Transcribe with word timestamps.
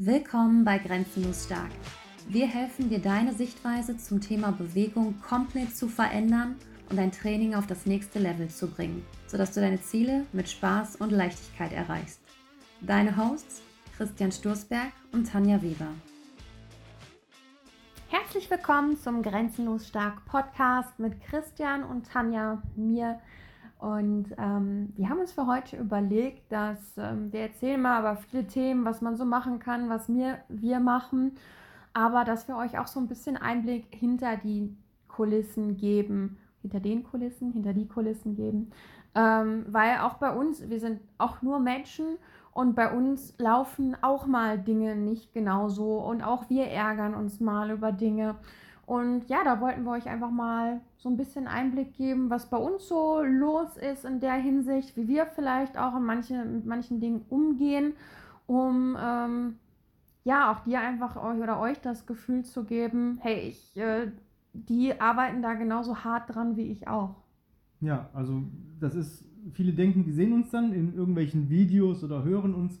Willkommen 0.00 0.64
bei 0.64 0.78
Grenzenlos 0.78 1.46
Stark. 1.46 1.72
Wir 2.28 2.46
helfen 2.46 2.88
dir, 2.88 3.00
deine 3.00 3.32
Sichtweise 3.34 3.96
zum 3.96 4.20
Thema 4.20 4.52
Bewegung 4.52 5.20
komplett 5.20 5.76
zu 5.76 5.88
verändern 5.88 6.54
und 6.88 6.98
dein 6.98 7.10
Training 7.10 7.56
auf 7.56 7.66
das 7.66 7.84
nächste 7.84 8.20
Level 8.20 8.46
zu 8.46 8.68
bringen, 8.70 9.04
sodass 9.26 9.54
du 9.54 9.60
deine 9.60 9.82
Ziele 9.82 10.24
mit 10.32 10.48
Spaß 10.48 10.94
und 11.00 11.10
Leichtigkeit 11.10 11.72
erreichst. 11.72 12.20
Deine 12.80 13.16
Hosts 13.16 13.60
Christian 13.96 14.30
Sturzberg 14.30 14.92
und 15.10 15.32
Tanja 15.32 15.60
Weber. 15.62 15.92
Herzlich 18.08 18.48
willkommen 18.48 18.96
zum 19.00 19.20
Grenzenlos 19.20 19.88
Stark 19.88 20.24
Podcast 20.26 20.96
mit 21.00 21.20
Christian 21.24 21.82
und 21.82 22.08
Tanja, 22.08 22.62
mir. 22.76 23.18
Und 23.78 24.34
ähm, 24.38 24.92
wir 24.96 25.08
haben 25.08 25.20
uns 25.20 25.32
für 25.32 25.46
heute 25.46 25.76
überlegt, 25.76 26.50
dass 26.50 26.78
ähm, 26.96 27.32
wir 27.32 27.40
erzählen 27.40 27.80
mal 27.80 28.00
über 28.00 28.16
viele 28.16 28.46
Themen, 28.46 28.84
was 28.84 29.00
man 29.00 29.16
so 29.16 29.24
machen 29.24 29.60
kann, 29.60 29.88
was 29.88 30.08
wir, 30.08 30.38
wir 30.48 30.80
machen, 30.80 31.36
aber 31.92 32.24
dass 32.24 32.48
wir 32.48 32.56
euch 32.56 32.78
auch 32.78 32.88
so 32.88 32.98
ein 32.98 33.06
bisschen 33.06 33.36
Einblick 33.36 33.86
hinter 33.90 34.36
die 34.36 34.76
Kulissen 35.06 35.76
geben, 35.76 36.38
hinter 36.62 36.80
den 36.80 37.04
Kulissen, 37.04 37.52
hinter 37.52 37.72
die 37.72 37.86
Kulissen 37.86 38.34
geben, 38.34 38.70
ähm, 39.14 39.64
weil 39.68 39.98
auch 39.98 40.14
bei 40.14 40.34
uns, 40.34 40.68
wir 40.68 40.80
sind 40.80 41.00
auch 41.16 41.40
nur 41.42 41.60
Menschen 41.60 42.18
und 42.52 42.74
bei 42.74 42.92
uns 42.92 43.34
laufen 43.38 43.96
auch 44.02 44.26
mal 44.26 44.58
Dinge 44.58 44.96
nicht 44.96 45.32
genauso 45.32 45.98
und 45.98 46.22
auch 46.22 46.50
wir 46.50 46.66
ärgern 46.66 47.14
uns 47.14 47.38
mal 47.38 47.70
über 47.70 47.92
Dinge. 47.92 48.34
Und 48.88 49.28
ja, 49.28 49.44
da 49.44 49.60
wollten 49.60 49.84
wir 49.84 49.90
euch 49.90 50.08
einfach 50.08 50.30
mal 50.30 50.80
so 50.96 51.10
ein 51.10 51.18
bisschen 51.18 51.46
Einblick 51.46 51.92
geben, 51.92 52.30
was 52.30 52.48
bei 52.48 52.56
uns 52.56 52.88
so 52.88 53.20
los 53.22 53.76
ist 53.76 54.06
in 54.06 54.18
der 54.18 54.32
Hinsicht, 54.32 54.96
wie 54.96 55.06
wir 55.06 55.26
vielleicht 55.26 55.76
auch 55.76 55.94
in 55.94 56.04
manche, 56.04 56.42
mit 56.42 56.64
manchen 56.64 56.98
Dingen 56.98 57.20
umgehen, 57.28 57.92
um 58.46 58.96
ähm, 58.98 59.56
ja 60.24 60.50
auch 60.50 60.60
dir 60.60 60.80
einfach 60.80 61.22
euch 61.22 61.38
oder 61.38 61.60
euch 61.60 61.78
das 61.82 62.06
Gefühl 62.06 62.46
zu 62.46 62.64
geben, 62.64 63.18
hey, 63.20 63.50
ich, 63.50 63.76
äh, 63.76 64.10
die 64.54 64.98
arbeiten 64.98 65.42
da 65.42 65.52
genauso 65.52 66.02
hart 66.02 66.34
dran 66.34 66.56
wie 66.56 66.70
ich 66.72 66.88
auch. 66.88 67.16
Ja, 67.82 68.08
also 68.14 68.42
das 68.80 68.94
ist, 68.94 69.22
viele 69.52 69.74
denken, 69.74 70.04
die 70.04 70.12
sehen 70.12 70.32
uns 70.32 70.48
dann 70.48 70.72
in 70.72 70.94
irgendwelchen 70.94 71.50
Videos 71.50 72.02
oder 72.02 72.24
hören 72.24 72.54
uns 72.54 72.80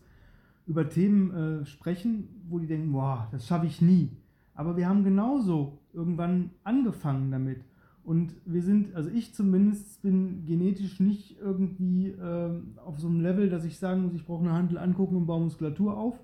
über 0.66 0.88
Themen 0.88 1.34
äh, 1.34 1.66
sprechen, 1.66 2.46
wo 2.48 2.58
die 2.58 2.66
denken, 2.66 2.92
boah, 2.92 3.28
das 3.30 3.46
schaffe 3.46 3.66
ich 3.66 3.82
nie. 3.82 4.16
Aber 4.54 4.76
wir 4.76 4.88
haben 4.88 5.04
genauso 5.04 5.78
irgendwann 5.98 6.50
angefangen 6.64 7.30
damit. 7.30 7.64
Und 8.04 8.34
wir 8.46 8.62
sind, 8.62 8.94
also 8.94 9.10
ich 9.10 9.34
zumindest 9.34 10.00
bin 10.00 10.46
genetisch 10.46 10.98
nicht 10.98 11.38
irgendwie 11.40 12.08
äh, 12.08 12.50
auf 12.82 12.98
so 12.98 13.08
einem 13.08 13.20
Level, 13.20 13.50
dass 13.50 13.66
ich 13.66 13.78
sagen 13.78 14.02
muss, 14.04 14.14
ich 14.14 14.24
brauche 14.24 14.44
eine 14.44 14.54
Handel 14.54 14.78
angucken 14.78 15.16
und 15.16 15.26
baue 15.26 15.42
Muskulatur 15.42 15.98
auf. 15.98 16.18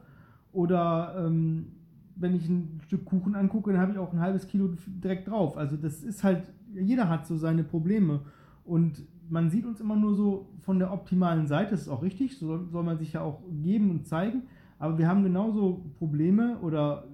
Oder 0.53 1.27
ähm, 1.27 1.72
wenn 2.16 2.34
ich 2.34 2.48
ein 2.48 2.81
Stück 2.86 3.05
Kuchen 3.05 3.34
angucke, 3.34 3.72
dann 3.72 3.83
habe 3.83 3.92
ich 3.92 3.98
auch 3.98 4.12
ein 4.12 4.20
halbes 4.20 4.47
Kilo 4.47 4.70
direkt 4.86 5.28
drauf. 5.28 5.58
Also 5.58 5.77
das 5.77 6.03
ist 6.03 6.25
halt, 6.25 6.50
jeder 6.72 7.09
hat 7.09 7.27
so 7.27 7.36
seine 7.36 7.64
Probleme. 7.64 8.20
Und 8.64 9.05
man 9.28 9.50
sieht 9.50 9.66
uns 9.66 9.81
immer 9.81 9.97
nur 9.97 10.14
so 10.14 10.48
von 10.61 10.78
der 10.78 10.92
optimalen 10.92 11.47
Seite, 11.47 11.72
das 11.72 11.83
ist 11.83 11.88
auch 11.88 12.03
richtig, 12.03 12.38
so 12.38 12.64
soll 12.66 12.84
man 12.84 12.98
sich 12.98 13.12
ja 13.12 13.20
auch 13.20 13.42
geben 13.62 13.91
und 13.91 14.06
zeigen. 14.06 14.44
Aber 14.78 14.97
wir 14.97 15.09
haben 15.09 15.22
genauso 15.22 15.84
Probleme 15.98 16.59
oder 16.61 17.09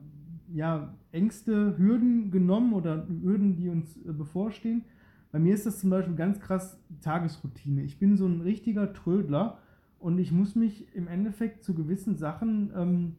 ja, 0.52 0.95
Ängste, 1.12 1.77
Hürden 1.77 2.30
genommen 2.30 2.72
oder 2.72 3.06
Hürden, 3.22 3.56
die 3.56 3.69
uns 3.69 3.97
äh, 3.98 4.12
bevorstehen. 4.12 4.84
Bei 5.33 5.39
mir 5.39 5.55
ist 5.55 5.67
das 5.67 5.80
zum 5.80 5.91
Beispiel 5.91 6.14
ganz 6.17 6.41
krass 6.41 6.78
Tagesroutine. 7.02 7.83
Ich 7.83 7.98
bin 7.98 8.17
so 8.17 8.27
ein 8.27 8.41
richtiger 8.41 8.92
Trödler 8.92 9.58
und 9.98 10.19
ich 10.19 10.33
muss 10.33 10.56
mich 10.56 10.86
im 10.94 11.06
Endeffekt 11.06 11.62
zu 11.62 11.75
gewissen 11.75 12.17
Sachen 12.17 12.72
ähm, 12.75 13.17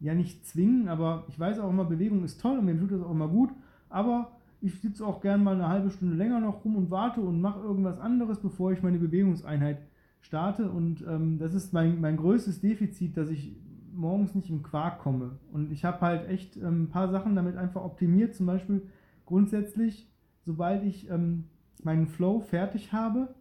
ja 0.00 0.14
nicht 0.14 0.46
zwingen, 0.46 0.88
aber 0.88 1.24
ich 1.28 1.38
weiß 1.38 1.60
auch 1.60 1.70
immer, 1.70 1.84
Bewegung 1.84 2.24
ist 2.24 2.40
toll 2.40 2.58
und 2.58 2.64
mir 2.64 2.78
tut 2.78 2.90
das 2.90 3.02
auch 3.02 3.10
immer 3.10 3.28
gut, 3.28 3.50
aber 3.88 4.32
ich 4.60 4.80
sitze 4.80 5.06
auch 5.06 5.20
gern 5.20 5.44
mal 5.44 5.54
eine 5.54 5.68
halbe 5.68 5.90
Stunde 5.90 6.16
länger 6.16 6.40
noch 6.40 6.64
rum 6.64 6.76
und 6.76 6.90
warte 6.90 7.20
und 7.20 7.40
mache 7.40 7.60
irgendwas 7.60 7.98
anderes, 7.98 8.40
bevor 8.40 8.72
ich 8.72 8.82
meine 8.82 8.98
Bewegungseinheit 8.98 9.78
starte 10.22 10.70
und 10.70 11.04
ähm, 11.06 11.38
das 11.38 11.54
ist 11.54 11.72
mein, 11.72 12.00
mein 12.00 12.16
größtes 12.16 12.60
Defizit, 12.60 13.16
dass 13.16 13.30
ich 13.30 13.54
morgens 13.94 14.34
nicht 14.34 14.50
im 14.50 14.62
Quark 14.62 15.00
komme. 15.00 15.38
Und 15.52 15.72
ich 15.72 15.84
habe 15.84 16.00
halt 16.00 16.28
echt 16.28 16.56
ähm, 16.56 16.84
ein 16.84 16.88
paar 16.88 17.10
Sachen 17.10 17.34
damit 17.34 17.56
einfach 17.56 17.82
optimiert. 17.82 18.34
Zum 18.34 18.46
Beispiel 18.46 18.82
grundsätzlich, 19.26 20.08
sobald 20.44 20.84
ich 20.84 21.08
ähm, 21.10 21.44
meinen 21.82 22.06
Flow 22.06 22.40
fertig 22.40 22.92
habe, 22.92 23.34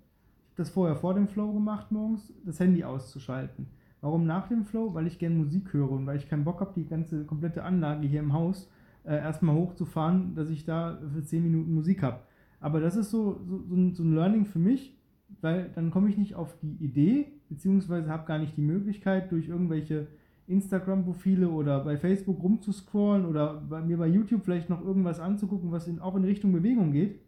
das 0.55 0.69
vorher 0.69 0.95
vor 0.95 1.13
dem 1.13 1.27
Flow 1.27 1.53
gemacht 1.53 1.91
morgens, 1.91 2.33
das 2.45 2.59
Handy 2.59 2.83
auszuschalten. 2.83 3.67
Warum 4.01 4.25
nach 4.25 4.47
dem 4.47 4.65
Flow? 4.65 4.93
Weil 4.93 5.07
ich 5.07 5.19
gerne 5.19 5.35
Musik 5.35 5.73
höre 5.73 5.91
und 5.91 6.05
weil 6.05 6.17
ich 6.17 6.29
keinen 6.29 6.43
Bock 6.45 6.61
habe, 6.61 6.71
die 6.75 6.85
ganze 6.85 7.25
komplette 7.25 7.63
Anlage 7.63 8.07
hier 8.07 8.19
im 8.19 8.33
Haus 8.33 8.69
äh, 9.03 9.15
erstmal 9.15 9.55
hochzufahren, 9.55 10.35
dass 10.35 10.49
ich 10.49 10.65
da 10.65 10.99
für 11.13 11.23
10 11.23 11.43
Minuten 11.43 11.73
Musik 11.73 12.03
habe. 12.03 12.19
Aber 12.59 12.79
das 12.79 12.95
ist 12.95 13.11
so, 13.11 13.41
so, 13.45 13.63
so, 13.67 13.75
ein, 13.75 13.95
so 13.95 14.03
ein 14.03 14.13
Learning 14.13 14.45
für 14.45 14.59
mich, 14.59 14.97
weil 15.41 15.69
dann 15.75 15.91
komme 15.91 16.09
ich 16.09 16.17
nicht 16.17 16.35
auf 16.35 16.55
die 16.61 16.83
Idee, 16.83 17.31
beziehungsweise 17.49 18.09
habe 18.09 18.25
gar 18.25 18.39
nicht 18.39 18.57
die 18.57 18.61
Möglichkeit, 18.61 19.31
durch 19.31 19.47
irgendwelche 19.47 20.07
Instagram-Profile 20.49 21.49
oder 21.49 21.83
bei 21.83 21.97
Facebook 21.97 22.41
rumzuscrollen 22.41 23.25
oder 23.25 23.61
bei 23.69 23.81
mir 23.81 23.97
bei 23.97 24.07
YouTube 24.07 24.43
vielleicht 24.43 24.69
noch 24.69 24.83
irgendwas 24.83 25.19
anzugucken, 25.19 25.71
was 25.71 25.87
in, 25.87 25.99
auch 25.99 26.15
in 26.15 26.23
Richtung 26.23 26.51
Bewegung 26.51 26.91
geht. 26.91 27.19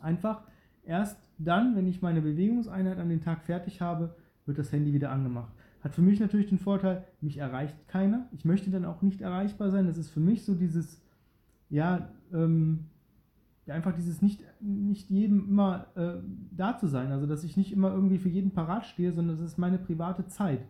Einfach 0.00 0.42
erst 0.84 1.18
dann, 1.38 1.76
wenn 1.76 1.86
ich 1.86 2.00
meine 2.00 2.22
Bewegungseinheit 2.22 2.98
an 2.98 3.08
den 3.08 3.20
Tag 3.20 3.42
fertig 3.42 3.80
habe, 3.80 4.14
wird 4.46 4.58
das 4.58 4.72
Handy 4.72 4.92
wieder 4.92 5.10
angemacht. 5.10 5.52
Hat 5.80 5.94
für 5.94 6.02
mich 6.02 6.20
natürlich 6.20 6.48
den 6.48 6.58
Vorteil, 6.58 7.04
mich 7.20 7.38
erreicht 7.38 7.76
keiner. 7.88 8.28
Ich 8.32 8.44
möchte 8.44 8.70
dann 8.70 8.84
auch 8.84 9.02
nicht 9.02 9.20
erreichbar 9.20 9.70
sein. 9.70 9.86
Das 9.86 9.98
ist 9.98 10.10
für 10.10 10.20
mich 10.20 10.44
so 10.44 10.54
dieses, 10.54 11.02
ja, 11.70 12.08
ähm, 12.32 12.86
einfach 13.66 13.94
dieses 13.94 14.22
nicht, 14.22 14.40
nicht 14.60 15.10
jedem 15.10 15.48
immer 15.48 15.86
äh, 15.94 16.14
da 16.50 16.78
zu 16.78 16.86
sein. 16.86 17.12
Also, 17.12 17.26
dass 17.26 17.44
ich 17.44 17.56
nicht 17.56 17.72
immer 17.72 17.92
irgendwie 17.92 18.18
für 18.18 18.28
jeden 18.28 18.52
parat 18.52 18.86
stehe, 18.86 19.12
sondern 19.12 19.36
das 19.36 19.44
ist 19.44 19.58
meine 19.58 19.78
private 19.78 20.26
Zeit. 20.26 20.60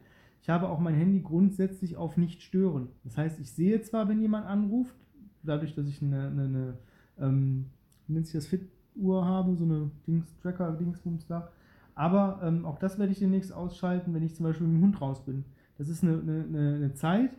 Ich 0.41 0.49
habe 0.49 0.69
auch 0.69 0.78
mein 0.78 0.94
Handy 0.94 1.21
grundsätzlich 1.21 1.97
auf 1.97 2.16
nicht 2.16 2.43
stören. 2.43 2.88
Das 3.04 3.16
heißt, 3.16 3.41
ich 3.41 3.53
sehe 3.53 3.81
zwar, 3.82 4.09
wenn 4.09 4.21
jemand 4.21 4.47
anruft, 4.47 4.94
dadurch, 5.43 5.75
dass 5.75 5.87
ich 5.88 6.03
eine, 6.03 6.28
eine, 6.28 6.44
eine 6.44 6.78
ähm, 7.19 7.66
wie 8.06 8.15
nennt 8.15 8.26
sich 8.26 8.34
das, 8.34 8.47
Fit-Uhr 8.47 9.25
habe, 9.25 9.56
so 9.56 9.65
eine 9.65 9.91
Dings-Tracker, 10.06 10.72
Dingsbums 10.72 11.26
da, 11.26 11.50
aber 11.94 12.41
ähm, 12.44 12.65
auch 12.65 12.78
das 12.78 12.99
werde 12.99 13.12
ich 13.12 13.19
demnächst 13.19 13.53
ausschalten, 13.53 14.15
wenn 14.15 14.22
ich 14.22 14.34
zum 14.34 14.44
Beispiel 14.44 14.66
mit 14.66 14.76
dem 14.76 14.82
Hund 14.82 15.00
raus 15.00 15.25
bin. 15.25 15.44
Das 15.78 15.88
ist 15.88 16.03
eine, 16.04 16.21
eine, 16.21 16.75
eine 16.76 16.94
Zeit, 16.94 17.31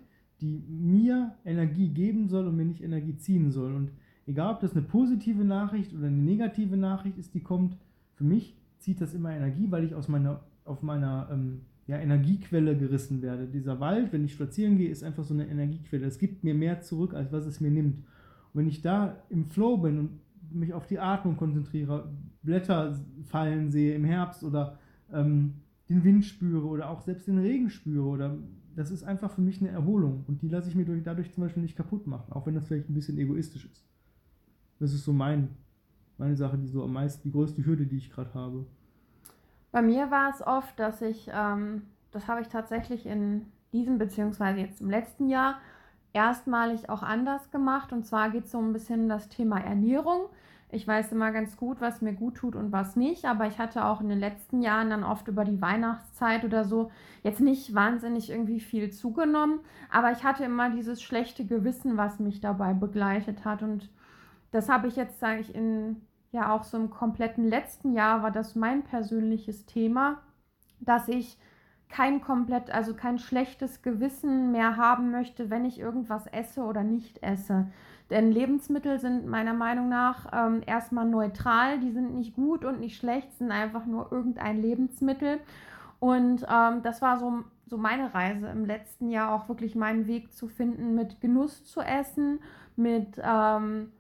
die 0.42 0.64
mir 0.68 1.34
Energie 1.46 1.90
geben 1.90 2.28
soll 2.28 2.48
und 2.48 2.56
mir 2.56 2.66
nicht 2.66 2.84
Energie 2.84 3.16
ziehen 3.18 3.52
soll. 3.52 3.74
Und 3.74 3.92
egal, 4.26 4.54
ob 4.54 4.60
das 4.60 4.74
eine 4.74 4.82
positive 4.82 5.44
Nachricht 5.44 5.94
oder 5.94 6.08
eine 6.08 6.18
negative 6.18 6.78
Nachricht 6.78 7.18
ist, 7.18 7.34
die 7.34 7.42
kommt, 7.42 7.78
für 8.16 8.24
mich 8.24 8.58
zieht 8.80 9.02
das 9.02 9.14
immer 9.14 9.32
Energie, 9.32 9.72
weil 9.72 9.84
ich 9.84 9.96
aus 9.96 10.08
meiner, 10.08 10.42
auf 10.66 10.82
meiner 10.82 11.30
ähm, 11.32 11.62
ja, 11.90 11.98
Energiequelle 11.98 12.78
gerissen 12.78 13.24
werde. 13.24 13.48
Dieser 13.48 13.80
Wald, 13.80 14.14
wenn 14.14 14.24
ich 14.24 14.34
spazieren 14.34 14.78
gehe, 14.78 14.92
ist 14.92 15.04
einfach 15.04 15.24
so 15.24 15.34
eine 15.34 15.48
Energiequelle. 15.48 16.06
Es 16.06 16.20
gibt 16.20 16.44
mir 16.44 16.54
mehr 16.54 16.82
zurück, 16.82 17.16
als 17.16 17.32
was 17.32 17.48
es 17.48 17.62
mir 17.62 17.72
nimmt. 17.72 17.98
Und 17.98 18.06
wenn 18.54 18.68
ich 18.68 18.84
da 18.84 19.24
im 19.30 19.48
Flow 19.48 19.78
bin 19.78 19.98
und 19.98 20.10
mich 20.52 20.72
auf 20.72 20.86
die 20.86 21.00
Atmung 21.00 21.36
konzentriere, 21.36 22.14
Blätter 22.44 22.96
fallen 23.26 23.72
sehe 23.72 23.96
im 23.96 24.04
Herbst 24.04 24.44
oder 24.44 24.78
ähm, 25.12 25.56
den 25.90 26.04
Wind 26.04 26.26
spüre 26.26 26.68
oder 26.68 26.92
auch 26.92 27.02
selbst 27.02 27.26
den 27.26 27.40
Regen 27.40 27.72
spüre 27.72 28.06
oder 28.06 28.38
das 28.76 28.92
ist 28.92 29.04
einfach 29.04 29.32
für 29.32 29.42
mich 29.42 29.60
eine 29.60 29.72
Erholung 29.72 30.26
und 30.28 30.44
die 30.44 30.48
lasse 30.48 30.70
ich 30.70 30.76
mir 30.76 30.86
dadurch 30.86 31.34
zum 31.34 31.44
Beispiel 31.44 31.64
nicht 31.64 31.76
kaputt 31.76 32.06
machen, 32.06 32.32
auch 32.34 32.46
wenn 32.46 32.54
das 32.54 32.68
vielleicht 32.68 32.88
ein 32.88 32.94
bisschen 32.94 33.18
egoistisch 33.18 33.66
ist. 33.66 33.84
Das 34.78 34.94
ist 34.94 35.04
so 35.04 35.12
mein, 35.12 35.50
meine 36.20 36.36
Sache, 36.36 36.60
die 36.60 36.68
so 36.68 36.84
am 36.84 36.94
meisten, 36.94 37.24
die 37.24 37.32
größte 37.32 37.66
Hürde, 37.66 37.88
die 37.88 37.98
ich 37.98 38.12
gerade 38.12 38.34
habe. 38.36 38.68
Bei 39.72 39.82
mir 39.82 40.10
war 40.12 40.30
es 40.30 40.46
oft, 40.46 40.80
dass 40.80 41.02
ich, 41.02 41.30
ähm, 41.34 41.88
das 42.12 42.28
habe 42.28 42.42
ich 42.42 42.48
tatsächlich 42.48 43.06
in 43.06 43.46
diesem 43.72 43.98
beziehungsweise 43.98 44.60
jetzt 44.60 44.82
im 44.82 44.90
letzten 44.90 45.30
Jahr 45.30 45.60
erstmalig 46.14 46.90
auch 46.90 47.04
anders 47.04 47.52
gemacht. 47.52 47.94
Und 47.94 48.06
zwar 48.06 48.30
geht 48.32 48.46
es 48.46 48.52
so 48.52 48.60
ein 48.60 48.74
bisschen 48.74 49.02
um 49.04 49.10
das 49.10 49.30
Thema 49.30 49.60
Ernährung. 49.60 50.30
Ich 50.72 50.88
weiß 50.88 51.12
immer 51.12 51.32
ganz 51.32 51.58
gut, 51.58 51.82
was 51.82 52.02
mir 52.02 52.14
gut 52.14 52.36
tut 52.36 52.56
und 52.56 52.72
was 52.72 52.96
nicht, 52.96 53.26
aber 53.26 53.48
ich 53.48 53.58
hatte 53.58 53.86
auch 53.86 54.02
in 54.02 54.10
den 54.10 54.20
letzten 54.20 54.62
Jahren 54.62 54.92
dann 54.92 55.04
oft 55.04 55.28
über 55.28 55.44
die 55.44 55.60
Weihnachtszeit 55.60 56.44
oder 56.44 56.64
so 56.64 56.92
jetzt 57.24 57.40
nicht 57.40 57.74
wahnsinnig 57.74 58.30
irgendwie 58.30 58.60
viel 58.60 58.92
zugenommen, 58.92 59.62
aber 59.92 60.12
ich 60.12 60.24
hatte 60.24 60.44
immer 60.44 60.70
dieses 60.70 61.02
schlechte 61.02 61.44
Gewissen, 61.44 61.98
was 61.98 62.20
mich 62.20 62.40
dabei 62.40 62.74
begleitet 62.74 63.46
hat 63.46 63.64
und 63.64 63.90
das 64.52 64.70
habe 64.70 64.88
ich 64.88 64.96
jetzt, 64.96 65.20
sage 65.20 65.40
ich, 65.40 65.56
in 65.56 66.02
ja 66.32 66.54
auch 66.54 66.64
so 66.64 66.78
im 66.78 66.90
kompletten 66.90 67.48
letzten 67.48 67.94
Jahr 67.94 68.24
war 68.24 68.32
das 68.32 68.56
mein 68.56 68.84
persönliches 68.84 69.66
Thema, 69.66 70.20
dass 70.80 71.08
ich 71.08 71.38
kein 71.90 72.22
komplett, 72.22 72.72
also 72.72 72.94
kein 72.94 73.18
schlechtes 73.18 73.82
Gewissen 73.82 74.52
mehr 74.52 74.78
haben 74.78 75.12
möchte, 75.12 75.50
wenn 75.50 75.66
ich 75.66 75.80
irgendwas 75.80 76.28
esse 76.28 76.62
oder 76.62 76.84
nicht 76.84 77.24
esse. 77.24 77.68
Denn 78.12 78.32
Lebensmittel 78.32 79.00
sind 79.00 79.28
meiner 79.28 79.54
Meinung 79.54 79.90
nach 79.90 80.28
ähm, 80.32 80.62
erstmal 80.66 81.06
neutral, 81.06 81.80
die 81.80 81.92
sind 81.92 82.14
nicht 82.14 82.36
gut 82.36 82.64
und 82.64 82.80
nicht 82.80 82.98
schlecht, 82.98 83.34
sind 83.34 83.52
einfach 83.52 83.86
nur 83.86 84.12
irgendein 84.12 84.62
Lebensmittel. 84.62 85.40
Und 86.00 86.46
ähm, 86.50 86.82
das 86.84 87.02
war 87.02 87.20
so, 87.20 87.44
so 87.66 87.78
meine 87.78 88.14
Reise 88.14 88.48
im 88.48 88.66
letzten 88.66 89.10
Jahr 89.10 89.34
auch 89.34 89.50
wirklich 89.50 89.76
meinen 89.76 90.08
Weg 90.08 90.34
zu 90.34 90.48
finden, 90.48 90.96
mit 90.96 91.22
Genuss 91.22 91.66
zu 91.66 91.82
essen, 91.82 92.40
mit 92.76 93.20
ähm, 93.22 93.92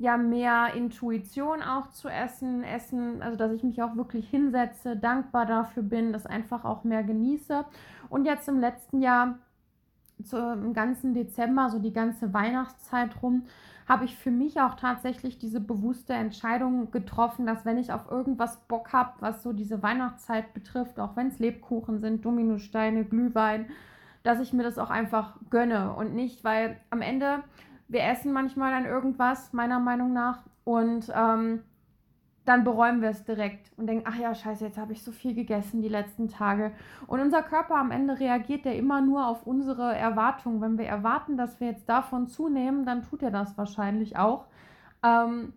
ja 0.00 0.16
mehr 0.16 0.72
Intuition 0.74 1.62
auch 1.62 1.90
zu 1.90 2.08
essen, 2.08 2.64
essen, 2.64 3.20
also 3.20 3.36
dass 3.36 3.52
ich 3.52 3.62
mich 3.62 3.82
auch 3.82 3.96
wirklich 3.96 4.28
hinsetze, 4.30 4.96
dankbar 4.96 5.44
dafür 5.44 5.82
bin, 5.82 6.12
das 6.12 6.24
einfach 6.24 6.64
auch 6.64 6.84
mehr 6.84 7.04
genieße. 7.04 7.66
Und 8.08 8.24
jetzt 8.24 8.48
im 8.48 8.60
letzten 8.60 9.02
Jahr, 9.02 9.38
im 10.32 10.72
ganzen 10.72 11.12
Dezember, 11.12 11.68
so 11.68 11.78
die 11.78 11.92
ganze 11.92 12.32
Weihnachtszeit 12.32 13.22
rum, 13.22 13.44
habe 13.86 14.06
ich 14.06 14.16
für 14.16 14.30
mich 14.30 14.58
auch 14.60 14.74
tatsächlich 14.74 15.38
diese 15.38 15.60
bewusste 15.60 16.14
Entscheidung 16.14 16.90
getroffen, 16.90 17.44
dass 17.44 17.66
wenn 17.66 17.76
ich 17.76 17.92
auf 17.92 18.10
irgendwas 18.10 18.56
Bock 18.68 18.94
habe, 18.94 19.12
was 19.20 19.42
so 19.42 19.52
diese 19.52 19.82
Weihnachtszeit 19.82 20.54
betrifft, 20.54 20.98
auch 20.98 21.14
wenn 21.16 21.26
es 21.26 21.38
Lebkuchen 21.38 22.00
sind, 22.00 22.24
Dominosteine, 22.24 23.04
Glühwein, 23.04 23.66
dass 24.22 24.40
ich 24.40 24.54
mir 24.54 24.62
das 24.62 24.78
auch 24.78 24.90
einfach 24.90 25.36
gönne 25.50 25.92
und 25.92 26.14
nicht, 26.14 26.42
weil 26.42 26.78
am 26.88 27.02
Ende 27.02 27.42
wir 27.90 28.04
essen 28.04 28.32
manchmal 28.32 28.72
dann 28.72 28.86
irgendwas, 28.86 29.52
meiner 29.52 29.80
Meinung 29.80 30.12
nach, 30.12 30.44
und 30.64 31.12
ähm, 31.14 31.62
dann 32.44 32.64
bereuen 32.64 33.02
wir 33.02 33.10
es 33.10 33.24
direkt 33.24 33.70
und 33.76 33.86
denken, 33.86 34.04
ach 34.06 34.16
ja, 34.16 34.34
scheiße, 34.34 34.64
jetzt 34.64 34.78
habe 34.78 34.92
ich 34.92 35.02
so 35.02 35.12
viel 35.12 35.34
gegessen 35.34 35.82
die 35.82 35.88
letzten 35.88 36.28
Tage. 36.28 36.72
Und 37.06 37.20
unser 37.20 37.42
Körper 37.42 37.76
am 37.76 37.90
Ende 37.90 38.18
reagiert 38.18 38.64
ja 38.64 38.72
immer 38.72 39.00
nur 39.00 39.26
auf 39.26 39.46
unsere 39.46 39.94
Erwartungen. 39.96 40.60
Wenn 40.60 40.78
wir 40.78 40.86
erwarten, 40.86 41.36
dass 41.36 41.60
wir 41.60 41.68
jetzt 41.68 41.88
davon 41.88 42.28
zunehmen, 42.28 42.86
dann 42.86 43.02
tut 43.02 43.22
er 43.22 43.30
das 43.30 43.58
wahrscheinlich 43.58 44.16
auch. 44.16 44.46
Ähm, 45.02 45.52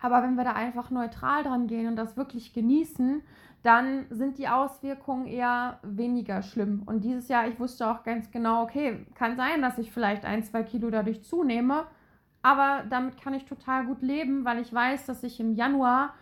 aber 0.00 0.22
wenn 0.22 0.36
wir 0.36 0.44
da 0.44 0.52
einfach 0.52 0.90
neutral 0.90 1.42
dran 1.42 1.66
gehen 1.66 1.88
und 1.88 1.96
das 1.96 2.16
wirklich 2.16 2.52
genießen, 2.52 3.22
dann 3.62 4.06
sind 4.10 4.38
die 4.38 4.48
Auswirkungen 4.48 5.26
eher 5.26 5.78
weniger 5.82 6.42
schlimm. 6.42 6.82
Und 6.86 7.02
dieses 7.02 7.28
Jahr, 7.28 7.48
ich 7.48 7.58
wusste 7.58 7.88
auch 7.90 8.04
ganz 8.04 8.30
genau, 8.30 8.62
okay, 8.62 9.06
kann 9.14 9.36
sein, 9.36 9.62
dass 9.62 9.78
ich 9.78 9.90
vielleicht 9.90 10.24
ein, 10.24 10.44
zwei 10.44 10.62
Kilo 10.62 10.90
dadurch 10.90 11.24
zunehme, 11.24 11.86
aber 12.42 12.84
damit 12.88 13.20
kann 13.20 13.34
ich 13.34 13.46
total 13.46 13.86
gut 13.86 14.00
leben, 14.00 14.44
weil 14.44 14.60
ich 14.60 14.72
weiß, 14.72 15.06
dass 15.06 15.24
ich 15.24 15.40
im 15.40 15.54
Januar 15.54 16.14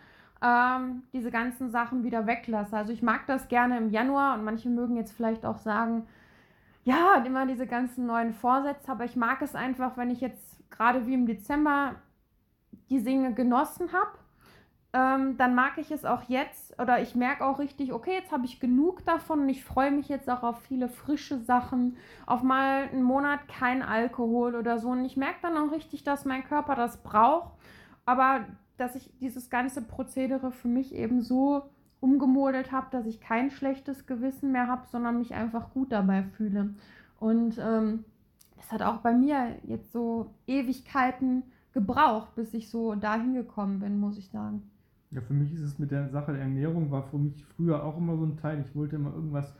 ähm, 0.43 1.03
diese 1.13 1.31
ganzen 1.31 1.71
Sachen 1.71 2.05
wieder 2.05 2.27
weglasse. 2.27 2.77
Also 2.77 2.93
ich 2.93 3.03
mag 3.03 3.27
das 3.27 3.49
gerne 3.49 3.77
im 3.77 3.91
Januar 3.91 4.39
und 4.39 4.45
manche 4.45 4.69
mögen 4.69 4.97
jetzt 4.97 5.13
vielleicht 5.13 5.45
auch 5.45 5.59
sagen, 5.59 6.07
ja, 6.85 7.23
immer 7.27 7.47
diese 7.47 7.67
ganzen 7.67 8.07
neuen 8.07 8.33
Vorsätze, 8.33 8.91
aber 8.91 9.05
ich 9.05 9.17
mag 9.17 9.43
es 9.43 9.55
einfach, 9.55 9.97
wenn 9.97 10.11
ich 10.11 10.21
jetzt 10.21 10.59
gerade 10.71 11.07
wie 11.07 11.15
im 11.15 11.27
Dezember 11.27 11.97
die 12.89 13.03
Dinge 13.03 13.35
genossen 13.35 13.93
habe 13.93 14.17
ähm, 14.97 15.37
dann 15.37 15.55
mag 15.55 15.77
ich 15.77 15.91
es 15.91 16.07
auch 16.07 16.23
jetzt 16.29 16.81
oder 16.81 17.03
ich 17.03 17.15
merke 17.15 17.45
auch 17.45 17.59
richtig, 17.59 17.93
okay, 17.93 18.15
jetzt 18.15 18.33
habe 18.33 18.47
ich 18.47 18.61
genug 18.61 19.05
davon 19.05 19.41
und 19.41 19.49
ich 19.51 19.63
freue 19.63 19.91
mich 19.91 20.09
jetzt 20.09 20.31
auch 20.31 20.43
auf 20.43 20.63
viele 20.63 20.89
frische 20.89 21.39
Sachen, 21.39 21.99
auf 22.25 22.43
mal 22.43 22.89
einen 22.89 23.03
Monat 23.03 23.47
kein 23.47 23.83
Alkohol 23.83 24.55
oder 24.55 24.79
so. 24.79 24.89
Und 24.89 25.05
ich 25.05 25.19
merke 25.19 25.41
dann 25.43 25.59
auch 25.59 25.71
richtig, 25.71 26.03
dass 26.03 26.25
mein 26.25 26.45
Körper 26.45 26.75
das 26.75 27.03
braucht, 27.03 27.53
aber 28.07 28.47
dass 28.79 28.95
ich 28.95 29.11
dieses 29.21 29.51
ganze 29.51 29.83
Prozedere 29.83 30.51
für 30.51 30.69
mich 30.69 30.95
eben 30.95 31.21
so 31.21 31.65
umgemodelt 32.01 32.73
habe, 32.73 32.87
dass 32.91 33.05
ich 33.05 33.21
kein 33.21 33.51
schlechtes 33.51 34.07
Gewissen 34.07 34.51
mehr 34.51 34.67
habe, 34.67 34.87
sondern 34.91 35.19
mich 35.19 35.35
einfach 35.35 35.75
gut 35.75 35.93
dabei 35.93 36.23
fühle. 36.23 36.75
Und 37.21 37.59
ähm, 37.59 38.05
hat 38.71 38.81
auch 38.83 38.99
bei 38.99 39.13
mir 39.13 39.57
jetzt 39.65 39.93
so 39.93 40.31
Ewigkeiten 40.47 41.43
gebraucht, 41.73 42.35
bis 42.35 42.55
ich 42.55 42.71
so 42.71 42.95
dahin 42.95 43.35
gekommen 43.35 43.81
bin, 43.81 44.01
muss 44.01 44.17
ich 44.17 44.31
sagen. 44.31 44.71
Ja, 45.11 45.21
für 45.21 45.35
mich 45.35 45.53
ist 45.53 45.63
es 45.63 45.79
mit 45.79 45.91
der 45.91 46.09
Sache 46.09 46.33
der 46.33 46.43
Ernährung, 46.43 46.91
war 46.91 47.05
für 47.05 47.19
mich 47.19 47.45
früher 47.57 47.85
auch 47.85 47.97
immer 47.97 48.17
so 48.17 48.25
ein 48.25 48.37
Teil. 48.37 48.61
Ich 48.67 48.75
wollte 48.75 48.97
immer 48.97 49.15
irgendwas 49.15 49.55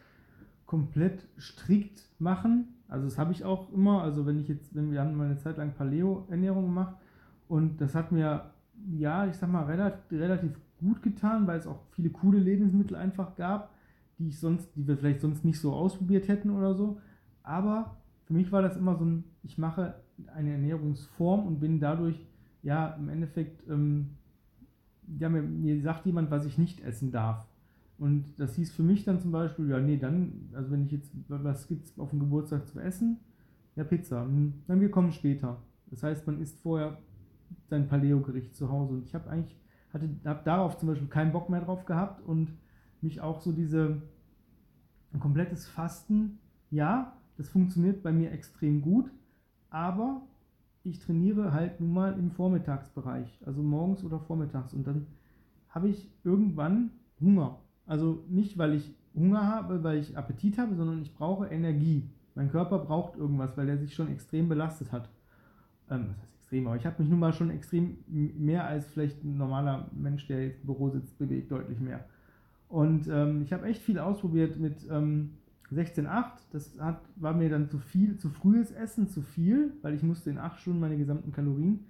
komplett 0.67 1.27
strikt 1.39 2.03
machen. 2.19 2.75
Also 2.89 3.07
das 3.07 3.19
habe 3.19 3.33
ich 3.33 3.45
auch 3.45 3.73
immer. 3.73 4.03
Also 4.03 4.27
wenn 4.27 4.41
ich 4.41 4.49
jetzt, 4.49 4.75
wenn 4.75 4.91
wir 4.91 5.01
haben 5.01 5.17
mal 5.17 5.27
eine 5.27 5.39
Zeit 5.39 5.57
lang 5.57 5.73
Paleo-Ernährung 5.75 6.65
gemacht 6.65 6.97
und 7.49 7.81
das 7.81 7.95
hat 7.95 8.13
mir, 8.13 8.51
ja, 8.91 9.27
ich 9.27 9.37
sag 9.37 9.51
mal, 9.51 9.65
relativ, 9.65 10.19
relativ 10.19 10.59
gut 10.81 11.03
getan, 11.03 11.47
weil 11.47 11.59
es 11.59 11.67
auch 11.67 11.81
viele 11.93 12.11
coole 12.11 12.39
Lebensmittel 12.39 12.97
einfach 12.97 13.37
gab, 13.37 13.71
die 14.19 14.29
ich 14.29 14.39
sonst, 14.39 14.69
die 14.75 14.87
wir 14.87 14.97
vielleicht 14.97 15.21
sonst 15.21 15.45
nicht 15.45 15.61
so 15.61 15.73
ausprobiert 15.73 16.29
hätten 16.29 16.51
oder 16.51 16.75
so. 16.75 17.01
Aber 17.43 17.97
für 18.25 18.35
mich 18.35 18.51
war 18.51 18.63
das 18.63 18.77
immer 18.77 18.97
so 18.97 19.05
ein, 19.05 19.25
ich 19.43 19.59
mache 19.59 19.95
eine 20.35 20.53
Ernährungsform 20.53 21.47
und 21.47 21.61
bin 21.61 21.79
dadurch 21.79 22.27
ja 22.63 22.89
im 22.95 23.09
Endeffekt 23.09 23.69
ähm, 23.69 24.11
ja, 25.19 25.29
mir, 25.29 25.43
mir 25.43 25.81
sagt 25.83 26.07
jemand, 26.07 26.31
was 26.31 26.47
ich 26.47 26.59
nicht 26.59 26.81
essen 26.81 27.11
darf. 27.11 27.47
Und 27.99 28.39
das 28.39 28.57
hieß 28.57 28.73
für 28.73 28.83
mich 28.83 29.05
dann 29.05 29.21
zum 29.21 29.33
Beispiel, 29.33 29.69
ja, 29.69 29.81
nee, 29.81 29.97
dann, 29.97 30.51
also 30.53 30.71
wenn 30.71 30.85
ich 30.85 30.93
jetzt, 30.93 31.11
was 31.29 31.67
gibt 31.67 31.87
es 31.87 31.99
auf 31.99 32.11
dem 32.11 32.21
Geburtstag 32.21 32.67
zu 32.67 32.79
essen? 32.79 33.19
Ja, 33.75 33.85
Pizza. 33.85 34.25
Hm, 34.25 34.55
dann 34.67 34.81
wir 34.81 34.91
kommen 34.91 35.13
später. 35.13 35.63
Das 35.91 36.03
heißt, 36.03 36.27
man 36.27 36.41
isst 36.41 36.61
vorher 36.61 36.99
sein 37.69 37.89
Paleo-Gericht 37.89 38.55
zu 38.55 38.71
Hause. 38.71 38.95
Und 38.95 39.05
ich 39.05 39.15
habe 39.15 39.31
eigentlich, 39.31 39.57
hatte, 39.93 40.09
habe 40.25 40.43
darauf 40.45 40.77
zum 40.79 40.89
Beispiel 40.89 41.09
keinen 41.09 41.33
Bock 41.33 41.49
mehr 41.49 41.61
drauf 41.61 41.87
gehabt 41.87 42.27
und 42.27 42.53
mich 43.01 43.21
auch 43.21 43.41
so 43.41 43.53
diese, 43.53 44.03
ein 45.13 45.21
komplettes 45.21 45.67
Fasten, 45.67 46.39
ja, 46.71 47.17
das 47.37 47.49
funktioniert 47.49 48.03
bei 48.03 48.13
mir 48.13 48.33
extrem 48.33 48.83
gut, 48.83 49.11
aber 49.71 50.23
ich 50.87 51.01
trainiere 51.01 51.53
halt 51.53 51.81
nun 51.81 51.93
mal 51.93 52.17
im 52.19 52.31
Vormittagsbereich, 52.31 53.41
also 53.45 53.63
morgens 53.63 54.05
oder 54.05 54.21
vormittags. 54.21 54.73
Und 54.73 54.87
dann 54.87 55.07
habe 55.69 55.89
ich 55.89 56.09
irgendwann 56.23 56.91
Hunger. 57.21 57.59
Also 57.87 58.25
nicht, 58.29 58.57
weil 58.57 58.75
ich 58.75 58.95
Hunger 59.15 59.47
habe, 59.47 59.83
weil 59.83 59.99
ich 59.99 60.17
Appetit 60.17 60.59
habe, 60.59 60.75
sondern 60.77 61.03
ich 61.03 61.15
brauche 61.15 61.47
Energie. 61.47 62.09
Mein 62.35 62.51
Körper 62.51 62.79
braucht 62.79 63.17
irgendwas, 63.17 63.57
weil 63.57 63.69
er 63.69 63.79
sich 63.79 63.95
schon 63.95 64.09
extrem 64.09 64.49
belastet 64.49 64.93
hat. 64.93 65.09
Ähm, 65.91 66.07
was 66.09 66.19
heißt 66.23 66.35
extrem? 66.35 66.67
Aber 66.67 66.77
ich 66.77 66.87
habe 66.87 67.03
mich 67.03 67.11
nun 67.11 67.19
mal 67.19 67.33
schon 67.33 67.51
extrem 67.51 67.99
mehr 68.07 68.65
als 68.65 68.87
vielleicht 68.87 69.25
ein 69.25 69.37
normaler 69.37 69.91
Mensch, 69.93 70.27
der 70.29 70.45
jetzt 70.45 70.61
im 70.61 70.67
Büro 70.67 70.91
sitzt, 70.91 71.19
bewegt, 71.19 71.51
deutlich 71.51 71.81
mehr. 71.81 72.05
Und 72.69 73.09
ähm, 73.09 73.43
ich 73.43 73.53
habe 73.53 73.67
echt 73.67 73.83
viel 73.83 73.99
ausprobiert 73.99 74.59
mit 74.59 74.87
ähm, 74.91 75.31
16,8, 75.73 76.25
das 76.53 76.79
hat, 76.79 77.01
war 77.17 77.35
mir 77.35 77.51
dann 77.51 77.69
zu 77.69 77.79
viel, 77.79 78.17
zu 78.19 78.29
frühes 78.29 78.71
Essen, 78.71 79.09
zu 79.09 79.23
viel, 79.23 79.73
weil 79.83 79.95
ich 79.95 80.03
musste 80.03 80.31
in 80.31 80.39
8 80.39 80.61
Stunden 80.61 80.81
meine 80.81 80.97
gesamten 80.97 81.33
Kalorien 81.33 81.87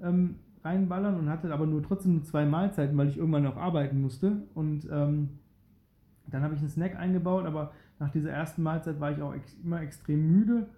ähm, 0.00 0.36
reinballern 0.64 1.18
und 1.18 1.28
hatte 1.28 1.52
aber 1.52 1.66
nur 1.66 1.82
trotzdem 1.82 2.14
nur 2.14 2.24
zwei 2.24 2.44
Mahlzeiten, 2.44 2.96
weil 2.96 3.08
ich 3.08 3.16
irgendwann 3.16 3.42
noch 3.42 3.56
arbeiten 3.56 4.00
musste. 4.00 4.42
Und 4.54 4.86
ähm, 4.90 5.30
dann 6.28 6.42
habe 6.42 6.54
ich 6.54 6.60
einen 6.60 6.70
Snack 6.70 6.96
eingebaut, 6.96 7.46
aber 7.46 7.72
nach 7.98 8.10
dieser 8.10 8.30
ersten 8.30 8.62
Mahlzeit 8.62 9.00
war 9.00 9.12
ich 9.12 9.22
auch 9.22 9.34
ex 9.34 9.54
immer 9.62 9.80
extrem 9.80 10.26
müde. 10.28 10.68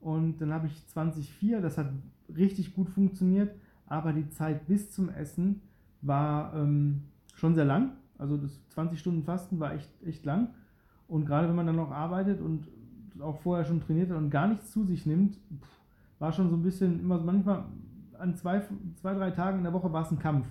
Und 0.00 0.40
dann 0.40 0.52
habe 0.52 0.66
ich 0.66 0.84
20,4, 0.94 1.60
das 1.60 1.78
hat 1.78 1.90
richtig 2.36 2.74
gut 2.74 2.88
funktioniert, 2.90 3.54
aber 3.86 4.12
die 4.12 4.28
Zeit 4.28 4.66
bis 4.66 4.90
zum 4.90 5.08
Essen 5.08 5.62
war 6.02 6.54
ähm, 6.54 7.02
schon 7.34 7.54
sehr 7.54 7.64
lang. 7.64 7.92
Also 8.18 8.36
das 8.36 8.60
20 8.70 8.98
Stunden 8.98 9.24
Fasten 9.24 9.58
war 9.60 9.74
echt, 9.74 9.90
echt 10.04 10.24
lang. 10.24 10.48
Und 11.08 11.26
gerade 11.26 11.48
wenn 11.48 11.56
man 11.56 11.66
dann 11.66 11.76
noch 11.76 11.90
arbeitet 11.90 12.40
und 12.40 12.68
auch 13.20 13.38
vorher 13.38 13.64
schon 13.64 13.80
trainiert 13.80 14.10
hat 14.10 14.18
und 14.18 14.30
gar 14.30 14.48
nichts 14.48 14.70
zu 14.70 14.84
sich 14.84 15.06
nimmt, 15.06 15.38
war 16.18 16.32
schon 16.32 16.50
so 16.50 16.56
ein 16.56 16.62
bisschen 16.62 17.00
immer 17.00 17.18
manchmal 17.18 17.64
an 18.18 18.34
zwei, 18.34 18.62
zwei 19.00 19.14
drei 19.14 19.30
Tagen 19.30 19.58
in 19.58 19.64
der 19.64 19.72
Woche 19.72 19.92
war 19.92 20.02
es 20.02 20.10
ein 20.10 20.18
Kampf. 20.18 20.46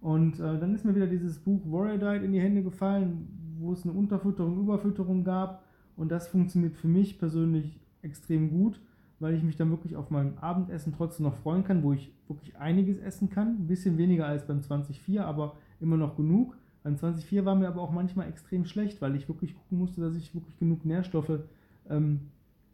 Und 0.00 0.40
äh, 0.40 0.58
dann 0.58 0.74
ist 0.74 0.84
mir 0.84 0.94
wieder 0.94 1.06
dieses 1.06 1.38
Buch 1.38 1.60
Warrior 1.66 1.98
Diet 1.98 2.24
in 2.24 2.32
die 2.32 2.40
Hände 2.40 2.62
gefallen, 2.62 3.28
wo 3.58 3.72
es 3.72 3.84
eine 3.84 3.92
Unterfütterung, 3.92 4.58
Überfütterung 4.58 5.24
gab. 5.24 5.62
Und 5.96 6.10
das 6.10 6.28
funktioniert 6.28 6.76
für 6.76 6.88
mich 6.88 7.18
persönlich 7.18 7.78
extrem 8.02 8.50
gut, 8.50 8.80
weil 9.18 9.34
ich 9.34 9.42
mich 9.42 9.56
dann 9.56 9.70
wirklich 9.70 9.96
auf 9.96 10.10
mein 10.10 10.38
Abendessen 10.38 10.94
trotzdem 10.96 11.26
noch 11.26 11.36
freuen 11.36 11.64
kann, 11.64 11.82
wo 11.82 11.92
ich 11.92 12.12
wirklich 12.26 12.56
einiges 12.56 12.98
essen 12.98 13.28
kann. 13.28 13.48
Ein 13.48 13.66
bisschen 13.66 13.98
weniger 13.98 14.26
als 14.26 14.46
beim 14.46 14.60
20.4, 14.60 15.20
aber 15.20 15.56
immer 15.80 15.98
noch 15.98 16.16
genug. 16.16 16.56
Beim 16.82 16.96
20.4 16.96 17.44
war 17.44 17.54
mir 17.54 17.68
aber 17.68 17.82
auch 17.82 17.92
manchmal 17.92 18.28
extrem 18.28 18.64
schlecht, 18.64 19.02
weil 19.02 19.14
ich 19.14 19.28
wirklich 19.28 19.54
gucken 19.54 19.78
musste, 19.78 20.00
dass 20.00 20.16
ich 20.16 20.34
wirklich 20.34 20.58
genug 20.58 20.84
Nährstoffe 20.84 21.40
ähm, 21.88 22.20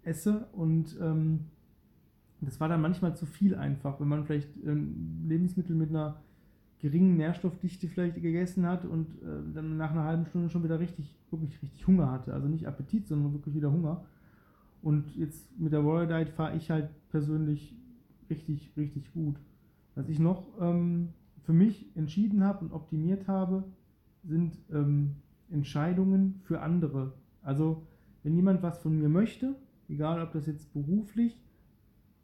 esse 0.03 0.47
und 0.53 0.97
ähm, 1.01 1.47
das 2.41 2.61
war 2.61 2.69
dann 2.69 2.81
manchmal 2.81 3.17
zu 3.17 3.27
viel 3.27 3.55
einfach, 3.55 3.99
wenn 4.01 4.09
man 4.09 4.25
vielleicht 4.25 4.49
ähm, 4.65 5.25
Lebensmittel 5.27 5.75
mit 5.75 5.91
einer 5.91 6.21
geringen 6.79 7.17
Nährstoffdichte 7.17 7.89
vielleicht 7.89 8.17
gegessen 8.17 8.67
hat 8.67 8.85
und 8.85 9.09
äh, 9.23 9.55
dann 9.55 9.77
nach 9.77 9.91
einer 9.91 10.05
halben 10.05 10.27
Stunde 10.27 10.51
schon 10.51 10.63
wieder 10.63 10.79
richtig, 10.79 11.15
wirklich 11.31 11.61
richtig 11.63 11.87
Hunger 11.87 12.11
hatte. 12.11 12.35
Also 12.35 12.49
nicht 12.49 12.69
Appetit, 12.69 13.09
sondern 13.09 13.33
wirklich 13.33 13.55
wieder 13.55 13.73
Hunger. 13.73 14.05
Und 14.83 15.17
jetzt 15.17 15.59
mit 15.59 15.73
der 15.73 15.85
Warrior 15.85 16.07
Diet 16.07 16.29
fahre 16.29 16.57
ich 16.57 16.71
halt 16.71 16.91
persönlich 17.09 17.75
richtig, 18.29 18.71
richtig 18.77 19.13
gut. 19.13 19.37
Was 19.95 20.09
ich 20.09 20.19
noch 20.19 20.47
ähm, 20.61 21.09
für 21.45 21.55
mich 21.55 21.87
entschieden 21.97 22.45
habe 22.45 22.65
und 22.65 22.73
optimiert 22.73 23.27
habe, 23.27 23.65
sind 24.27 24.59
ähm, 24.71 25.17
Entscheidungen 25.51 26.41
für 26.43 26.61
andere. 26.61 27.15
Also 27.43 27.87
wenn 28.23 28.35
jemand 28.35 28.63
was 28.63 28.79
von 28.79 28.99
mir 28.99 29.09
möchte, 29.09 29.55
egal 29.89 30.21
ob 30.21 30.33
das 30.33 30.47
jetzt 30.47 30.73
beruflich 30.73 31.41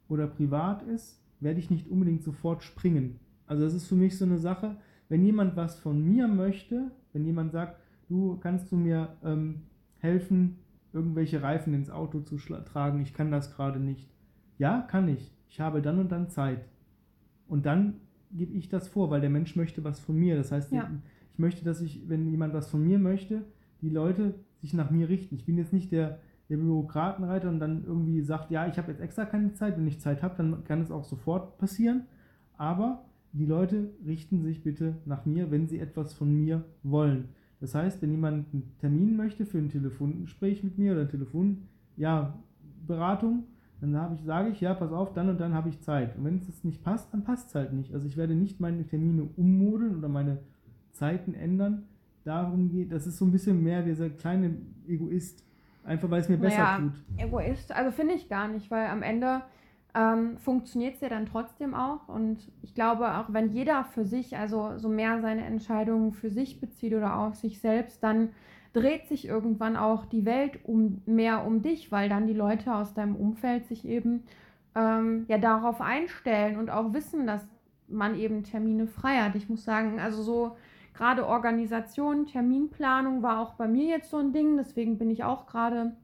oder 0.09 0.27
privat 0.27 0.83
ist, 0.83 1.21
werde 1.39 1.59
ich 1.59 1.69
nicht 1.69 1.89
unbedingt 1.89 2.23
sofort 2.23 2.63
springen. 2.63 3.19
Also 3.47 3.63
das 3.63 3.73
ist 3.73 3.87
für 3.87 3.95
mich 3.95 4.17
so 4.17 4.25
eine 4.25 4.37
Sache, 4.37 4.77
wenn 5.09 5.23
jemand 5.23 5.55
was 5.55 5.79
von 5.79 6.03
mir 6.03 6.27
möchte, 6.27 6.91
wenn 7.11 7.25
jemand 7.25 7.51
sagt, 7.51 7.79
du 8.09 8.37
kannst 8.37 8.71
du 8.71 8.75
mir 8.75 9.15
ähm, 9.23 9.63
helfen, 9.99 10.57
irgendwelche 10.91 11.41
Reifen 11.41 11.73
ins 11.73 11.89
Auto 11.89 12.21
zu 12.21 12.37
tragen, 12.37 13.01
ich 13.01 13.13
kann 13.13 13.31
das 13.31 13.55
gerade 13.55 13.79
nicht. 13.79 14.09
Ja, 14.57 14.81
kann 14.81 15.07
ich. 15.07 15.31
Ich 15.49 15.59
habe 15.59 15.81
dann 15.81 15.99
und 15.99 16.11
dann 16.11 16.29
Zeit. 16.29 16.65
Und 17.47 17.65
dann 17.65 18.01
gebe 18.31 18.53
ich 18.53 18.69
das 18.69 18.87
vor, 18.87 19.09
weil 19.09 19.21
der 19.21 19.29
Mensch 19.29 19.55
möchte 19.55 19.83
was 19.83 19.99
von 19.99 20.15
mir. 20.15 20.35
Das 20.35 20.51
heißt, 20.51 20.71
ja. 20.71 20.89
Ich 21.33 21.39
möchte, 21.39 21.65
dass 21.65 21.81
ich, 21.81 22.07
wenn 22.07 22.29
jemand 22.29 22.53
was 22.53 22.69
von 22.69 22.83
mir 22.83 22.99
möchte, 22.99 23.43
die 23.81 23.89
Leute 23.89 24.35
sich 24.61 24.73
nach 24.73 24.91
mir 24.91 25.09
richten. 25.09 25.35
Ich 25.35 25.45
bin 25.45 25.57
jetzt 25.57 25.73
nicht 25.73 25.91
der, 25.91 26.19
der 26.47 26.57
Bürokratenreiter 26.57 27.49
und 27.49 27.59
dann 27.59 27.83
irgendwie 27.85 28.21
sagt, 28.21 28.51
ja, 28.51 28.67
ich 28.67 28.77
habe 28.77 28.91
jetzt 28.91 29.01
extra 29.01 29.25
keine 29.25 29.53
Zeit. 29.53 29.75
Wenn 29.77 29.87
ich 29.87 29.99
Zeit 29.99 30.21
habe, 30.21 30.35
dann 30.37 30.63
kann 30.63 30.81
es 30.81 30.91
auch 30.91 31.03
sofort 31.03 31.57
passieren. 31.57 32.03
Aber 32.55 33.03
die 33.31 33.47
Leute 33.47 33.89
richten 34.05 34.43
sich 34.43 34.61
bitte 34.61 34.95
nach 35.05 35.25
mir, 35.25 35.49
wenn 35.49 35.67
sie 35.67 35.79
etwas 35.79 36.13
von 36.13 36.31
mir 36.31 36.63
wollen. 36.83 37.29
Das 37.59 37.73
heißt, 37.73 38.01
wenn 38.01 38.11
jemand 38.11 38.53
einen 38.53 38.71
Termin 38.79 39.15
möchte 39.15 39.47
für 39.47 39.57
ein 39.57 39.69
Telefongespräch 39.69 40.63
mit 40.63 40.77
mir 40.77 40.93
oder 40.93 41.09
Telefon, 41.09 41.63
ja, 41.97 42.37
Beratung, 42.85 43.45
dann 43.81 44.13
ich, 44.13 44.21
sage 44.21 44.49
ich, 44.49 44.61
ja, 44.61 44.73
pass 44.75 44.91
auf, 44.91 45.13
dann 45.13 45.29
und 45.29 45.41
dann 45.41 45.53
habe 45.53 45.69
ich 45.69 45.81
Zeit. 45.81 46.15
Und 46.15 46.25
wenn 46.25 46.37
es 46.37 46.63
nicht 46.63 46.83
passt, 46.83 47.11
dann 47.11 47.23
passt 47.23 47.49
es 47.49 47.55
halt 47.55 47.73
nicht. 47.73 47.93
Also 47.93 48.05
ich 48.05 48.17
werde 48.17 48.35
nicht 48.35 48.59
meine 48.59 48.85
Termine 48.85 49.27
ummodeln 49.35 49.97
oder 49.97 50.07
meine 50.07 50.39
Zeiten 50.93 51.33
ändern. 51.33 51.87
Darum 52.23 52.69
geht, 52.69 52.91
das 52.91 53.05
ist 53.05 53.17
so 53.17 53.25
ein 53.25 53.31
bisschen 53.31 53.61
mehr 53.61 53.81
dieser 53.81 54.09
kleine 54.09 54.55
Egoist, 54.87 55.43
einfach 55.83 56.09
weil 56.09 56.21
es 56.21 56.29
mir 56.29 56.37
besser 56.37 56.57
naja, 56.57 56.77
tut. 56.77 56.93
Egoist, 57.17 57.71
also 57.73 57.91
finde 57.91 58.13
ich 58.13 58.29
gar 58.29 58.47
nicht, 58.47 58.71
weil 58.71 58.87
am 58.87 59.03
Ende 59.03 59.41
ähm, 59.95 60.37
funktioniert 60.37 60.95
es 60.95 61.01
ja 61.01 61.09
dann 61.09 61.25
trotzdem 61.25 61.73
auch. 61.75 62.07
Und 62.07 62.49
ich 62.61 62.73
glaube, 62.73 63.17
auch 63.17 63.33
wenn 63.33 63.51
jeder 63.51 63.83
für 63.83 64.05
sich, 64.05 64.37
also 64.37 64.77
so 64.77 64.89
mehr 64.89 65.21
seine 65.21 65.43
Entscheidungen 65.43 66.13
für 66.13 66.29
sich 66.29 66.61
bezieht 66.61 66.93
oder 66.93 67.17
auf 67.17 67.35
sich 67.35 67.59
selbst, 67.59 68.01
dann 68.03 68.29
dreht 68.73 69.07
sich 69.07 69.27
irgendwann 69.27 69.75
auch 69.77 70.05
die 70.05 70.25
Welt 70.25 70.59
um 70.63 71.01
mehr 71.05 71.45
um 71.45 71.61
dich, 71.61 71.91
weil 71.91 72.09
dann 72.09 72.25
die 72.25 72.33
Leute 72.33 72.73
aus 72.73 72.93
deinem 72.93 73.15
Umfeld 73.15 73.67
sich 73.67 73.85
eben 73.85 74.23
ähm, 74.75 75.25
ja 75.27 75.37
darauf 75.37 75.79
einstellen 75.79 76.57
und 76.57 76.71
auch 76.71 76.93
wissen, 76.93 77.27
dass 77.27 77.45
man 77.87 78.17
eben 78.17 78.43
Termine 78.43 78.87
frei 78.87 79.17
hat. 79.17 79.35
Ich 79.35 79.47
muss 79.47 79.63
sagen, 79.63 79.99
also 79.99 80.23
so 80.23 80.57
gerade 80.93 81.27
Organisation, 81.27 82.25
Terminplanung 82.25 83.23
war 83.23 83.39
auch 83.39 83.53
bei 83.53 83.67
mir 83.67 83.85
jetzt 83.85 84.09
so 84.09 84.17
ein 84.17 84.33
Ding, 84.33 84.57
deswegen 84.57 84.97
bin 84.97 85.09
ich 85.09 85.23
auch 85.23 85.47
gerade 85.47 85.95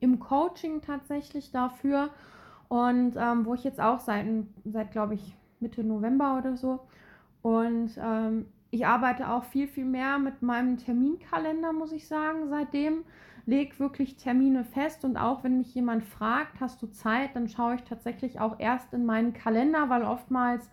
im 0.00 0.18
Coaching 0.18 0.80
tatsächlich 0.80 1.50
dafür. 1.50 2.10
Und 2.68 3.14
ähm, 3.16 3.46
wo 3.46 3.54
ich 3.54 3.64
jetzt 3.64 3.80
auch 3.80 4.00
seit, 4.00 4.26
seit 4.64 4.92
glaube 4.92 5.14
ich, 5.14 5.34
Mitte 5.60 5.82
November 5.82 6.38
oder 6.38 6.56
so. 6.56 6.80
Und 7.42 7.98
ähm, 8.02 8.46
ich 8.70 8.86
arbeite 8.86 9.30
auch 9.30 9.44
viel, 9.44 9.66
viel 9.66 9.86
mehr 9.86 10.18
mit 10.18 10.42
meinem 10.42 10.76
Terminkalender, 10.76 11.72
muss 11.72 11.92
ich 11.92 12.06
sagen, 12.06 12.48
seitdem. 12.48 13.04
Leg 13.46 13.80
wirklich 13.80 14.16
Termine 14.18 14.62
fest 14.62 15.06
und 15.06 15.16
auch 15.16 15.42
wenn 15.42 15.56
mich 15.56 15.74
jemand 15.74 16.04
fragt, 16.04 16.60
hast 16.60 16.82
du 16.82 16.86
Zeit, 16.88 17.34
dann 17.34 17.48
schaue 17.48 17.76
ich 17.76 17.82
tatsächlich 17.84 18.40
auch 18.40 18.60
erst 18.60 18.92
in 18.92 19.06
meinen 19.06 19.32
Kalender, 19.32 19.88
weil 19.88 20.02
oftmals 20.02 20.68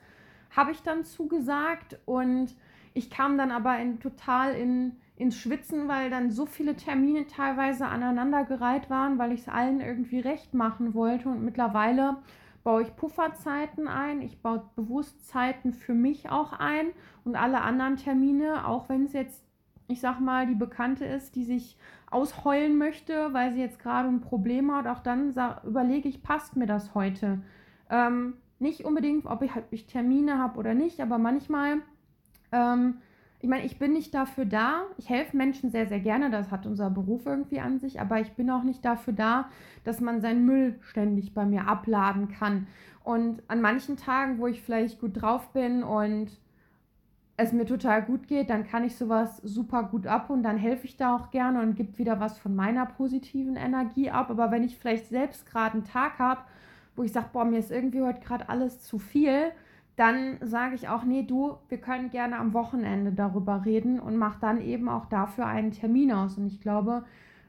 habe 0.54 0.72
ich 0.72 0.82
dann 0.84 1.06
zugesagt 1.06 1.98
und 2.04 2.54
ich 2.96 3.10
kam 3.10 3.38
dann 3.38 3.52
aber 3.52 3.78
in, 3.78 4.00
total 4.00 4.56
in, 4.56 4.94
ins 5.18 5.38
Schwitzen, 5.38 5.88
weil 5.90 6.10
dann 6.10 6.32
so 6.32 6.46
viele 6.46 6.76
Termine 6.76 7.28
teilweise 7.28 7.86
aneinandergereiht 7.88 8.90
waren, 8.90 9.20
weil 9.20 9.34
ich 9.34 9.42
es 9.42 9.50
allen 9.50 9.82
irgendwie 9.82 10.20
recht 10.20 10.54
machen 10.54 10.94
wollte. 10.94 11.28
Und 11.28 11.44
mittlerweile 11.44 12.18
baue 12.64 12.84
ich 12.84 12.96
Pufferzeiten 12.96 13.90
ein, 13.90 14.22
ich 14.22 14.42
baue 14.42 14.64
bewusst 14.78 15.28
Zeiten 15.28 15.74
für 15.74 15.94
mich 15.94 16.30
auch 16.30 16.54
ein. 16.54 16.88
Und 17.26 17.36
alle 17.36 17.62
anderen 17.62 17.98
Termine, 17.98 18.66
auch 18.66 18.88
wenn 18.88 19.04
es 19.04 19.14
jetzt, 19.14 19.44
ich 19.88 20.00
sag 20.00 20.22
mal, 20.22 20.48
die 20.48 20.56
Bekannte 20.56 21.04
ist, 21.04 21.36
die 21.36 21.44
sich 21.44 21.78
ausheulen 22.10 22.78
möchte, 22.78 23.34
weil 23.34 23.52
sie 23.52 23.60
jetzt 23.60 23.80
gerade 23.80 24.08
ein 24.08 24.22
Problem 24.22 24.74
hat, 24.74 24.88
auch 24.88 25.00
dann 25.00 25.34
überlege 25.66 26.08
ich, 26.08 26.24
passt 26.24 26.56
mir 26.56 26.66
das 26.66 26.96
heute? 26.96 27.42
Ähm, 27.90 28.36
nicht 28.60 28.86
unbedingt, 28.86 29.26
ob 29.26 29.42
ich, 29.42 29.54
ob 29.54 29.66
ich 29.72 29.86
Termine 29.86 30.40
habe 30.40 30.58
oder 30.58 30.74
nicht, 30.74 31.02
aber 31.02 31.18
manchmal 31.18 31.82
ähm, 32.56 32.96
ich 33.42 33.50
meine, 33.50 33.66
ich 33.66 33.78
bin 33.78 33.94
nicht 33.94 34.14
dafür 34.14 34.46
da. 34.46 34.84
Ich 34.98 35.10
helfe 35.10 35.38
Menschen 35.38 35.70
sehr, 35.70 35.88
sehr 35.88 36.00
gerne. 36.00 36.32
Das 36.32 36.50
hat 36.50 36.66
unser 36.66 36.90
Beruf 36.90 37.26
irgendwie 37.26 37.60
an 37.60 37.78
sich. 37.80 38.02
Aber 38.02 38.20
ich 38.20 38.32
bin 38.32 38.50
auch 38.50 38.64
nicht 38.64 38.84
dafür 38.84 39.14
da, 39.14 39.50
dass 39.84 40.02
man 40.02 40.22
seinen 40.22 40.46
Müll 40.46 40.80
ständig 40.82 41.34
bei 41.34 41.46
mir 41.46 41.68
abladen 41.68 42.30
kann. 42.30 42.68
Und 43.04 43.44
an 43.48 43.62
manchen 43.62 43.98
Tagen, 43.98 44.40
wo 44.40 44.48
ich 44.48 44.64
vielleicht 44.64 45.00
gut 45.00 45.22
drauf 45.22 45.52
bin 45.54 45.84
und 45.84 46.32
es 47.38 47.52
mir 47.52 47.66
total 47.66 48.02
gut 48.02 48.28
geht, 48.28 48.50
dann 48.50 48.66
kann 48.66 48.84
ich 48.84 48.96
sowas 48.96 49.38
super 49.44 49.84
gut 49.84 50.08
ab 50.08 50.30
und 50.30 50.42
dann 50.42 50.58
helfe 50.58 50.86
ich 50.86 50.96
da 50.96 51.16
auch 51.16 51.32
gerne 51.32 51.62
und 51.62 51.76
gebe 51.76 51.98
wieder 51.98 52.20
was 52.20 52.40
von 52.40 52.56
meiner 52.56 52.86
positiven 52.86 53.58
Energie 53.58 54.10
ab. 54.10 54.32
Aber 54.32 54.52
wenn 54.52 54.64
ich 54.64 54.78
vielleicht 54.78 55.10
selbst 55.10 55.46
gerade 55.46 55.74
einen 55.74 55.84
Tag 55.84 56.18
habe, 56.18 56.42
wo 56.96 57.04
ich 57.04 57.12
sage, 57.12 57.28
boah, 57.34 57.44
mir 57.44 57.60
ist 57.60 57.72
irgendwie 57.72 58.02
heute 58.02 58.22
gerade 58.22 58.48
alles 58.48 58.82
zu 58.82 59.00
viel, 59.00 59.52
dann 59.96 60.38
sage 60.42 60.76
ich 60.76 60.90
auch, 60.90 61.06
nee, 61.06 61.24
du, 61.24 61.58
wir 61.70 61.78
können 61.78 62.10
gerne 62.10 62.38
am 62.38 62.54
Wochenende 62.54 63.12
darüber 63.14 63.64
reden 63.64 64.00
und 64.00 64.18
mach 64.18 64.40
dann 64.40 64.62
eben 64.62 64.90
auch 64.90 65.06
dafür 65.06 65.46
einen 65.46 65.72
Termin 65.72 66.12
aus. 66.12 66.38
Und 66.38 66.48
ich 66.48 66.60
glaube, 66.60 67.06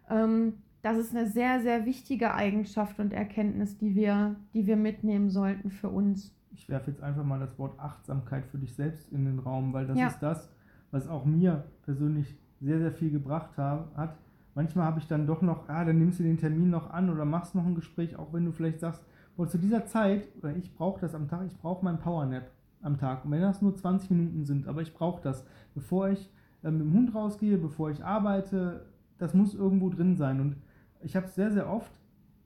ähm, 0.08 0.54
das 0.82 0.98
ist 0.98 1.16
eine 1.16 1.26
sehr, 1.26 1.60
sehr 1.60 1.84
wichtige 1.84 2.34
Eigenschaft 2.34 3.00
und 3.00 3.12
Erkenntnis, 3.12 3.76
die 3.78 3.96
wir, 3.96 4.36
die 4.54 4.68
wir 4.68 4.76
mitnehmen 4.76 5.30
sollten 5.30 5.70
für 5.70 5.88
uns. 5.88 6.32
Ich 6.52 6.68
werfe 6.68 6.92
jetzt 6.92 7.02
einfach 7.02 7.24
mal 7.24 7.40
das 7.40 7.58
Wort 7.58 7.78
Achtsamkeit 7.80 8.46
für 8.46 8.58
dich 8.58 8.74
selbst 8.74 9.12
in 9.12 9.24
den 9.24 9.40
Raum, 9.40 9.72
weil 9.72 9.86
das 9.86 9.98
ja. 9.98 10.06
ist 10.06 10.20
das, 10.20 10.48
was 10.92 11.08
auch 11.08 11.24
mir 11.24 11.64
persönlich 11.82 12.38
sehr, 12.60 12.78
sehr 12.78 12.92
viel 12.92 13.10
gebracht 13.10 13.58
hat. 13.58 14.16
Manchmal 14.54 14.86
habe 14.86 15.00
ich 15.00 15.08
dann 15.08 15.26
doch 15.26 15.42
noch, 15.42 15.68
ah, 15.68 15.84
dann 15.84 15.98
nimmst 15.98 16.20
du 16.20 16.22
den 16.22 16.38
Termin 16.38 16.70
noch 16.70 16.90
an 16.90 17.10
oder 17.10 17.24
machst 17.24 17.56
noch 17.56 17.66
ein 17.66 17.74
Gespräch, 17.74 18.16
auch 18.16 18.32
wenn 18.32 18.44
du 18.44 18.52
vielleicht 18.52 18.80
sagst, 18.80 19.04
und 19.37 19.50
zu 19.50 19.59
dieser 19.59 19.87
Zeit, 19.87 20.28
oder 20.38 20.57
ich 20.57 20.75
brauche 20.75 21.00
das 21.00 21.14
am 21.14 21.28
Tag, 21.28 21.47
ich 21.47 21.57
brauche 21.59 21.85
meinen 21.85 21.99
Powernap 21.99 22.50
am 22.83 22.99
Tag. 22.99 23.25
Und 23.25 23.33
wenn 23.33 23.43
das 23.43 23.62
nur 23.62 23.75
20 23.75 24.11
Minuten 24.11 24.45
sind, 24.45 24.66
aber 24.66 24.83
ich 24.83 24.95
brauche 24.95 25.21
das, 25.23 25.45
bevor 25.75 26.09
ich 26.09 26.31
äh, 26.62 26.71
mit 26.71 26.81
dem 26.81 26.93
Hund 26.95 27.14
rausgehe, 27.14 27.59
bevor 27.59 27.90
ich 27.90 28.05
arbeite, 28.05 28.87
das 29.19 29.35
muss 29.35 29.55
irgendwo 29.55 29.90
drin 29.90 30.16
sein. 30.16 30.40
Und 30.40 30.57
ich 31.02 31.16
habe 31.16 31.26
es 31.26 31.35
sehr, 31.35 31.50
sehr 31.50 31.71
oft 31.71 31.90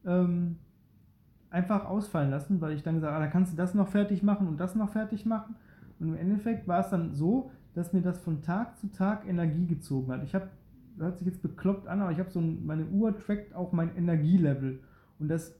ähm, 0.04 0.56
einfach 1.50 1.84
ausfallen 1.84 2.30
lassen, 2.30 2.60
weil 2.60 2.72
ich 2.72 2.82
dann 2.82 2.96
gesagt 2.96 3.12
habe, 3.12 3.22
ah, 3.22 3.26
da 3.26 3.30
kannst 3.30 3.52
du 3.52 3.56
das 3.56 3.74
noch 3.74 3.88
fertig 3.88 4.22
machen 4.22 4.48
und 4.48 4.58
das 4.58 4.74
noch 4.74 4.90
fertig 4.90 5.26
machen. 5.26 5.56
Und 5.98 6.08
im 6.08 6.16
Endeffekt 6.16 6.66
war 6.66 6.80
es 6.80 6.90
dann 6.90 7.14
so, 7.14 7.50
dass 7.74 7.92
mir 7.92 8.02
das 8.02 8.18
von 8.18 8.42
Tag 8.42 8.78
zu 8.78 8.90
Tag 8.90 9.26
Energie 9.28 9.66
gezogen 9.66 10.10
hat. 10.12 10.22
Ich 10.24 10.34
habe, 10.34 10.48
hört 10.98 11.18
sich 11.18 11.26
jetzt 11.26 11.42
bekloppt 11.42 11.86
an, 11.86 12.00
aber 12.00 12.12
ich 12.12 12.18
habe 12.18 12.30
so 12.30 12.40
ein, 12.40 12.64
meine 12.66 12.86
Uhr 12.86 13.16
trackt 13.16 13.54
auch 13.54 13.72
mein 13.72 13.94
Energielevel. 13.96 14.80
Und 15.18 15.28
das 15.28 15.54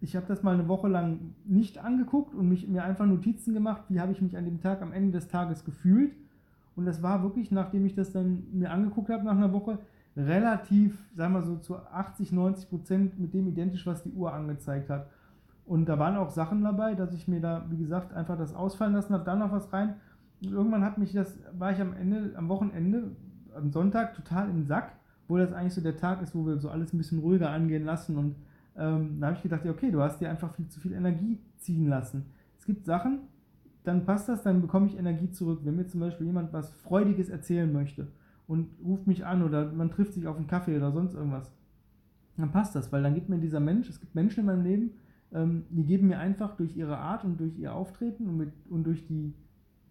ich 0.00 0.14
habe 0.14 0.26
das 0.26 0.42
mal 0.42 0.54
eine 0.54 0.68
Woche 0.68 0.88
lang 0.88 1.34
nicht 1.44 1.78
angeguckt 1.78 2.34
und 2.34 2.48
mich, 2.48 2.68
mir 2.68 2.84
einfach 2.84 3.06
Notizen 3.06 3.54
gemacht, 3.54 3.82
wie 3.88 4.00
habe 4.00 4.12
ich 4.12 4.22
mich 4.22 4.36
an 4.36 4.44
dem 4.44 4.60
Tag 4.60 4.82
am 4.82 4.92
Ende 4.92 5.12
des 5.12 5.28
Tages 5.28 5.64
gefühlt. 5.64 6.14
Und 6.76 6.86
das 6.86 7.02
war 7.02 7.22
wirklich, 7.22 7.50
nachdem 7.50 7.84
ich 7.86 7.94
das 7.94 8.12
dann 8.12 8.44
mir 8.52 8.70
angeguckt 8.70 9.10
habe 9.10 9.24
nach 9.24 9.36
einer 9.36 9.52
Woche, 9.52 9.78
relativ, 10.16 10.98
sagen 11.14 11.34
wir 11.34 11.42
so, 11.42 11.56
zu 11.56 11.76
80, 11.76 12.32
90 12.32 12.68
Prozent 12.68 13.18
mit 13.18 13.34
dem 13.34 13.48
identisch, 13.48 13.86
was 13.86 14.02
die 14.02 14.12
Uhr 14.12 14.32
angezeigt 14.32 14.88
hat. 14.90 15.08
Und 15.64 15.86
da 15.88 15.98
waren 15.98 16.16
auch 16.16 16.30
Sachen 16.30 16.62
dabei, 16.62 16.94
dass 16.94 17.12
ich 17.12 17.28
mir 17.28 17.40
da, 17.40 17.66
wie 17.68 17.76
gesagt, 17.76 18.12
einfach 18.14 18.38
das 18.38 18.54
ausfallen 18.54 18.94
lassen 18.94 19.12
habe, 19.12 19.24
dann 19.24 19.40
noch 19.40 19.52
was 19.52 19.72
rein. 19.72 19.94
Und 20.42 20.52
irgendwann 20.52 20.84
hat 20.84 20.98
mich 20.98 21.12
das, 21.12 21.36
war 21.58 21.72
ich 21.72 21.80
am 21.80 21.92
Ende, 21.92 22.32
am 22.36 22.48
Wochenende, 22.48 23.10
am 23.54 23.70
Sonntag 23.70 24.14
total 24.14 24.48
im 24.48 24.64
Sack, 24.64 24.92
wo 25.26 25.36
das 25.36 25.52
eigentlich 25.52 25.74
so 25.74 25.80
der 25.80 25.96
Tag 25.96 26.22
ist, 26.22 26.34
wo 26.34 26.46
wir 26.46 26.58
so 26.58 26.70
alles 26.70 26.92
ein 26.92 26.98
bisschen 26.98 27.18
ruhiger 27.18 27.50
angehen 27.50 27.84
lassen 27.84 28.16
und 28.16 28.36
ähm, 28.78 29.18
da 29.20 29.28
habe 29.28 29.36
ich 29.36 29.42
gedacht, 29.42 29.64
ja, 29.64 29.72
okay, 29.72 29.90
du 29.90 30.00
hast 30.00 30.20
dir 30.20 30.30
einfach 30.30 30.54
viel 30.54 30.68
zu 30.68 30.80
viel 30.80 30.92
Energie 30.92 31.38
ziehen 31.58 31.88
lassen. 31.88 32.26
Es 32.58 32.64
gibt 32.64 32.86
Sachen, 32.86 33.20
dann 33.84 34.04
passt 34.04 34.28
das, 34.28 34.42
dann 34.42 34.60
bekomme 34.60 34.86
ich 34.86 34.96
Energie 34.96 35.30
zurück. 35.30 35.60
Wenn 35.64 35.76
mir 35.76 35.86
zum 35.86 36.00
Beispiel 36.00 36.26
jemand 36.26 36.52
was 36.52 36.70
Freudiges 36.70 37.28
erzählen 37.28 37.72
möchte 37.72 38.08
und 38.46 38.68
ruft 38.84 39.06
mich 39.06 39.26
an 39.26 39.42
oder 39.42 39.72
man 39.72 39.90
trifft 39.90 40.12
sich 40.12 40.26
auf 40.26 40.36
einen 40.36 40.46
Kaffee 40.46 40.76
oder 40.76 40.92
sonst 40.92 41.14
irgendwas, 41.14 41.50
dann 42.36 42.52
passt 42.52 42.76
das, 42.76 42.92
weil 42.92 43.02
dann 43.02 43.14
gibt 43.14 43.28
mir 43.28 43.38
dieser 43.38 43.60
Mensch, 43.60 43.88
es 43.88 44.00
gibt 44.00 44.14
Menschen 44.14 44.40
in 44.40 44.46
meinem 44.46 44.62
Leben, 44.62 44.90
ähm, 45.32 45.64
die 45.70 45.84
geben 45.84 46.08
mir 46.08 46.18
einfach 46.18 46.56
durch 46.56 46.76
ihre 46.76 46.98
Art 46.98 47.24
und 47.24 47.40
durch 47.40 47.58
ihr 47.58 47.74
Auftreten 47.74 48.28
und, 48.28 48.36
mit, 48.36 48.52
und 48.68 48.84
durch 48.84 49.06
die, 49.06 49.34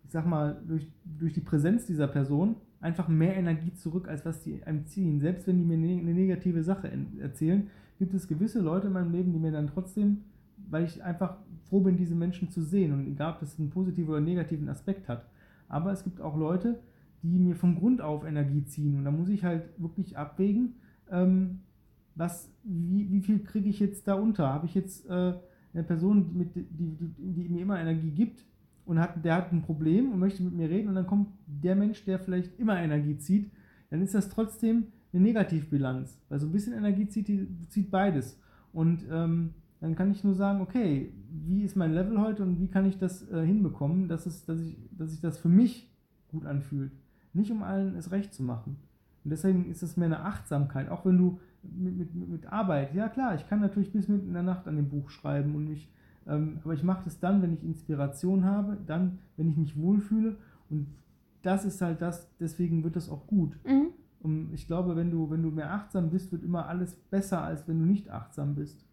ich 0.06 0.12
sag 0.12 0.25
mal, 0.25 0.62
durch, 0.65 0.88
durch 1.03 1.34
die 1.34 1.41
Präsenz 1.41 1.86
dieser 1.86 2.08
Person 2.08 2.56
einfach 2.79 3.08
mehr 3.08 3.36
Energie 3.36 3.74
zurück, 3.74 4.08
als 4.08 4.25
was 4.25 4.44
die 4.44 4.63
einem 4.63 4.86
ziehen. 4.86 5.20
Selbst 5.20 5.48
wenn 5.48 5.58
die 5.58 5.65
mir 5.65 5.77
ne 5.77 6.00
eine 6.00 6.13
negative 6.13 6.63
Sache 6.63 6.89
erzählen, 7.20 7.70
gibt 7.98 8.13
es 8.13 8.27
gewisse 8.27 8.62
Leute 8.62 8.88
in 8.88 8.94
meinem 8.94 9.12
Leben, 9.12 9.34
die 9.34 9.39
mir 9.39 9.51
dann 9.51 9.68
trotzdem, 9.68 10.24
weil 10.70 10.86
ich 10.86 11.04
einfach 11.04 11.38
froh 11.70 11.82
bin, 11.82 11.98
diese 11.98 12.16
Menschen 12.16 12.50
zu 12.50 12.62
sehen 12.62 12.94
und 12.94 13.08
egal, 13.08 13.34
ob 13.34 13.39
das 13.39 13.60
einen 13.60 13.70
positiven 13.70 14.10
oder 14.10 14.22
negativen 14.22 14.70
Aspekt 14.70 15.08
hat. 15.08 15.25
Aber 15.68 15.92
es 15.92 16.04
gibt 16.04 16.22
auch 16.22 16.38
Leute, 16.38 16.80
die 17.24 17.39
mir 17.39 17.56
von 17.56 17.75
Grund 17.75 18.01
auf 18.01 18.25
Energie 18.25 18.63
ziehen 18.63 18.98
und 18.98 19.06
da 19.06 19.12
muss 19.12 19.30
ich 19.30 19.44
halt 19.44 19.70
wirklich 19.77 20.18
abwägen, 20.18 20.75
ähm, 21.12 21.62
was, 22.16 22.51
wie, 22.63 23.12
wie 23.12 23.22
viel 23.22 23.44
kriege 23.44 23.70
ich 23.70 23.80
jetzt 23.80 24.08
da 24.08 24.16
unter? 24.16 24.48
Habe 24.48 24.66
ich 24.66 24.75
jetzt 24.75 25.08
äh, 25.08 25.34
eine 25.74 25.84
Person, 25.84 26.36
mit, 26.36 26.56
die, 26.56 26.66
die, 26.66 27.13
die, 27.18 27.50
mir 27.50 27.62
immer 27.62 27.80
Energie 27.80 28.12
gibt 28.12 28.46
und 28.86 29.00
hat, 29.00 29.24
der 29.24 29.36
hat 29.36 29.51
ein 29.51 29.62
Problem 29.62 30.12
und 30.12 30.20
möchte 30.20 30.42
mit 30.44 30.54
mir 30.54 30.70
reden 30.70 30.89
und 30.89 30.96
dann 30.96 31.06
kommt 31.06 31.30
der 31.46 31.75
Mensch, 31.75 32.04
der 32.06 32.20
vielleicht 32.20 32.60
immer 32.60 32.80
Energie 32.80 33.18
zieht, 33.18 33.51
dann 33.89 34.01
ist 34.01 34.16
das 34.16 34.30
trotzdem 34.30 34.88
eine 35.14 35.24
Negativbilanz, 35.24 36.20
weil 36.30 36.40
so 36.40 36.48
ein 36.48 36.52
bisschen 36.52 36.74
Energie 36.74 37.08
zieht, 37.08 37.28
die, 37.28 37.48
zieht 37.70 37.92
beides. 37.92 38.40
Und 38.74 39.06
ähm, 39.10 39.54
dann 39.80 39.96
kann 39.96 40.12
ich 40.12 40.24
nur 40.24 40.34
sagen, 40.34 40.62
okay, 40.62 41.14
wie 41.30 41.64
ist 41.64 41.76
mein 41.76 41.94
Level 41.94 42.20
heute 42.20 42.44
und 42.44 42.60
wie 42.60 42.68
kann 42.68 42.86
ich 42.86 42.98
das 42.98 43.30
äh, 43.30 43.46
hinbekommen, 43.46 44.08
dass, 44.08 44.26
es, 44.26 44.46
dass, 44.46 44.60
ich, 44.60 44.78
dass 44.92 45.12
sich 45.12 45.22
das 45.22 45.38
für 45.38 45.50
mich 45.50 45.92
gut 46.30 46.46
anfühlt. 46.46 46.92
Nicht 47.34 47.52
um 47.52 47.64
allen 47.64 47.96
es 47.96 48.12
recht 48.12 48.34
zu 48.34 48.44
machen. 48.44 48.78
Und 49.24 49.32
deswegen 49.32 49.70
ist 49.70 49.84
es 49.84 49.98
mehr 49.98 50.08
eine 50.08 50.22
Achtsamkeit, 50.22 50.90
auch 50.90 51.06
wenn 51.06 51.18
du 51.18 51.40
mit, 51.64 51.98
mit, 51.98 52.30
mit 52.30 52.46
Arbeit, 52.48 52.94
ja 52.94 53.10
klar, 53.10 53.36
ich 53.36 53.48
kann 53.48 53.60
natürlich 53.60 53.92
bis 53.92 54.08
mitten 54.08 54.28
in 54.28 54.34
der 54.34 54.44
Nacht 54.44 54.68
an 54.68 54.76
dem 54.76 54.90
Buch 54.90 55.10
schreiben 55.10 55.56
und 55.56 55.68
mich, 55.68 55.92
ähm, 56.28 56.60
aber 56.64 56.74
ich 56.74 56.84
mache 56.84 57.04
das 57.04 57.20
dann, 57.20 57.42
wenn 57.42 57.54
ich 57.54 57.64
Inspiration 57.64 58.46
habe, 58.46 58.78
dann, 58.86 59.20
wenn 59.36 59.50
ich 59.50 59.58
mich 59.58 59.78
wohlfühle 59.78 60.38
und 60.70 60.88
das 61.42 61.66
ist 61.66 61.82
halt 61.82 62.02
das, 62.02 62.30
deswegen 62.40 62.84
wird 62.84 62.96
das 62.96 63.10
auch 63.10 63.28
gut. 63.28 63.58
Mhm. 63.66 63.90
Und 64.22 64.54
ich 64.54 64.68
glaube, 64.68 64.96
wenn 64.96 65.12
du, 65.12 65.30
wenn 65.30 65.44
du 65.44 65.52
mehr 65.52 65.72
achtsam 65.72 66.10
bist, 66.10 66.32
wird 66.32 66.44
immer 66.44 66.68
alles 66.68 66.96
besser, 66.96 67.42
als 67.44 67.68
wenn 67.68 67.80
du 67.80 67.86
nicht 67.86 68.10
achtsam 68.10 68.56
bist. 68.56 68.86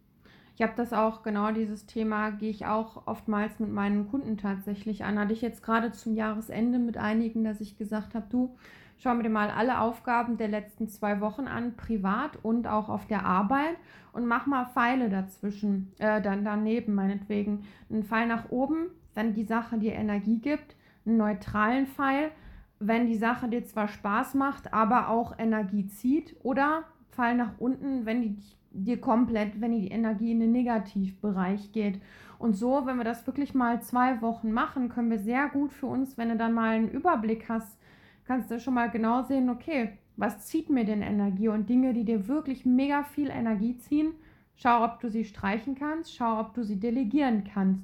Ich 0.57 0.62
habe 0.62 0.75
das 0.76 0.93
auch, 0.93 1.25
genau 1.25 1.50
dieses 1.50 1.87
Thema 1.87 2.31
gehe 2.31 2.50
ich 2.50 2.66
auch 2.66 3.07
oftmals 3.07 3.59
mit 3.59 3.73
meinen 3.73 4.09
Kunden 4.09 4.37
tatsächlich 4.37 5.04
an. 5.04 5.19
Hatte 5.19 5.33
ich 5.33 5.43
jetzt 5.43 5.64
gerade 5.64 5.90
zum 5.90 6.14
Jahresende 6.14 6.78
mit 6.78 6.97
einigen, 6.97 7.43
dass 7.43 7.61
ich 7.61 7.76
gesagt 7.76 8.14
habe, 8.14 8.26
du, 8.31 8.54
schau 8.99 9.14
mir 9.14 9.28
mal 9.28 9.50
alle 9.50 9.81
Aufgaben 9.81 10.37
der 10.37 10.47
letzten 10.47 10.88
zwei 10.88 11.21
Wochen 11.21 11.49
an, 11.49 11.76
privat 11.76 12.38
und 12.45 12.69
auch 12.69 12.88
auf 12.88 13.07
der 13.07 13.25
Arbeit 13.25 13.76
und 14.12 14.26
mach 14.26 14.47
mal 14.47 14.66
Pfeile 14.66 15.09
dazwischen, 15.09 15.93
äh, 15.99 16.23
dann 16.23 16.45
daneben 16.45 16.95
meinetwegen. 16.95 17.64
Ein 17.90 18.04
Pfeil 18.04 18.28
nach 18.28 18.50
oben, 18.50 18.87
wenn 19.14 19.35
die 19.35 19.45
Sache 19.45 19.78
dir 19.78 19.95
Energie 19.95 20.38
gibt, 20.38 20.76
einen 21.04 21.16
neutralen 21.16 21.87
Pfeil, 21.87 22.31
wenn 22.78 23.07
die 23.07 23.16
Sache 23.16 23.49
dir 23.49 23.64
zwar 23.64 23.88
Spaß 23.88 24.35
macht, 24.35 24.73
aber 24.73 25.09
auch 25.09 25.38
Energie 25.38 25.87
zieht 25.87 26.37
oder 26.43 26.85
Pfeil 27.11 27.37
nach 27.37 27.52
unten, 27.59 28.07
wenn 28.07 28.23
die 28.23 28.37
dir 28.75 29.00
komplett, 29.00 29.61
wenn 29.61 29.73
die 29.73 29.88
Energie 29.88 30.33
in 30.33 30.40
den 30.40 30.52
Negativbereich 30.52 31.73
geht. 31.73 32.00
Und 32.38 32.54
so, 32.54 32.85
wenn 32.85 32.97
wir 32.97 33.04
das 33.04 33.26
wirklich 33.26 33.54
mal 33.54 33.81
zwei 33.81 34.21
Wochen 34.21 34.52
machen, 34.52 34.88
können 34.88 35.11
wir 35.11 35.19
sehr 35.19 35.49
gut 35.49 35.73
für 35.73 35.87
uns, 35.87 36.19
wenn 36.19 36.28
du 36.28 36.37
dann 36.37 36.52
mal 36.52 36.75
einen 36.75 36.90
Überblick 36.90 37.49
hast, 37.49 37.78
kannst 38.25 38.50
du 38.50 38.59
schon 38.59 38.75
mal 38.75 38.90
genau 38.90 39.23
sehen, 39.23 39.49
okay, 39.49 39.99
was 40.16 40.47
zieht 40.47 40.71
mir 40.71 40.85
denn 40.85 41.02
Energie 41.02 41.49
und 41.49 41.69
Dinge, 41.69 41.93
die 41.93 42.04
dir 42.04 42.28
wirklich 42.28 42.64
mega 42.64 43.02
viel 43.02 43.31
Energie 43.31 43.76
ziehen, 43.76 44.12
schau, 44.57 44.85
ob 44.85 45.00
du 45.00 45.09
sie 45.09 45.25
streichen 45.25 45.75
kannst, 45.75 46.14
schau, 46.14 46.40
ob 46.40 46.54
du 46.54 46.64
sie 46.64 46.78
delegieren 46.78 47.45
kannst. 47.45 47.83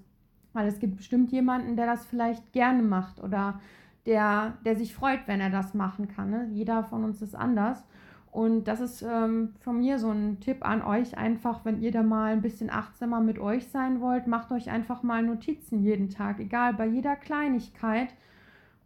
Weil 0.52 0.66
es 0.66 0.78
gibt 0.78 0.96
bestimmt 0.96 1.30
jemanden, 1.32 1.76
der 1.76 1.86
das 1.86 2.06
vielleicht 2.06 2.52
gerne 2.52 2.82
macht 2.82 3.22
oder 3.22 3.60
der, 4.06 4.54
der 4.64 4.76
sich 4.76 4.94
freut, 4.94 5.20
wenn 5.26 5.40
er 5.40 5.50
das 5.50 5.74
machen 5.74 6.08
kann. 6.08 6.30
Ne? 6.30 6.48
Jeder 6.52 6.84
von 6.84 7.04
uns 7.04 7.22
ist 7.22 7.34
anders. 7.34 7.84
Und 8.30 8.68
das 8.68 8.80
ist 8.80 9.02
ähm, 9.02 9.54
von 9.58 9.78
mir 9.78 9.98
so 9.98 10.10
ein 10.10 10.38
Tipp 10.38 10.64
an 10.64 10.82
euch, 10.82 11.18
einfach, 11.18 11.64
wenn 11.64 11.80
ihr 11.80 11.90
da 11.90 12.04
mal 12.04 12.32
ein 12.32 12.42
bisschen 12.42 12.70
achtsamer 12.70 13.20
mit 13.20 13.40
euch 13.40 13.66
sein 13.68 14.00
wollt, 14.00 14.28
macht 14.28 14.52
euch 14.52 14.70
einfach 14.70 15.02
mal 15.02 15.22
Notizen 15.22 15.80
jeden 15.80 16.10
Tag, 16.10 16.38
egal, 16.38 16.74
bei 16.74 16.86
jeder 16.86 17.16
Kleinigkeit. 17.16 18.14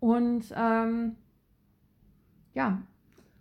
Und 0.00 0.52
ähm, 0.56 1.16
ja. 2.54 2.78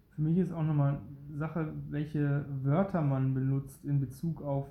Für 0.09 0.21
mich 0.21 0.37
ist 0.37 0.51
auch 0.51 0.63
nochmal 0.63 0.99
Sache, 1.35 1.73
welche 1.89 2.45
Wörter 2.63 3.01
man 3.01 3.33
benutzt 3.33 3.85
in 3.85 4.01
Bezug 4.01 4.41
auf 4.41 4.67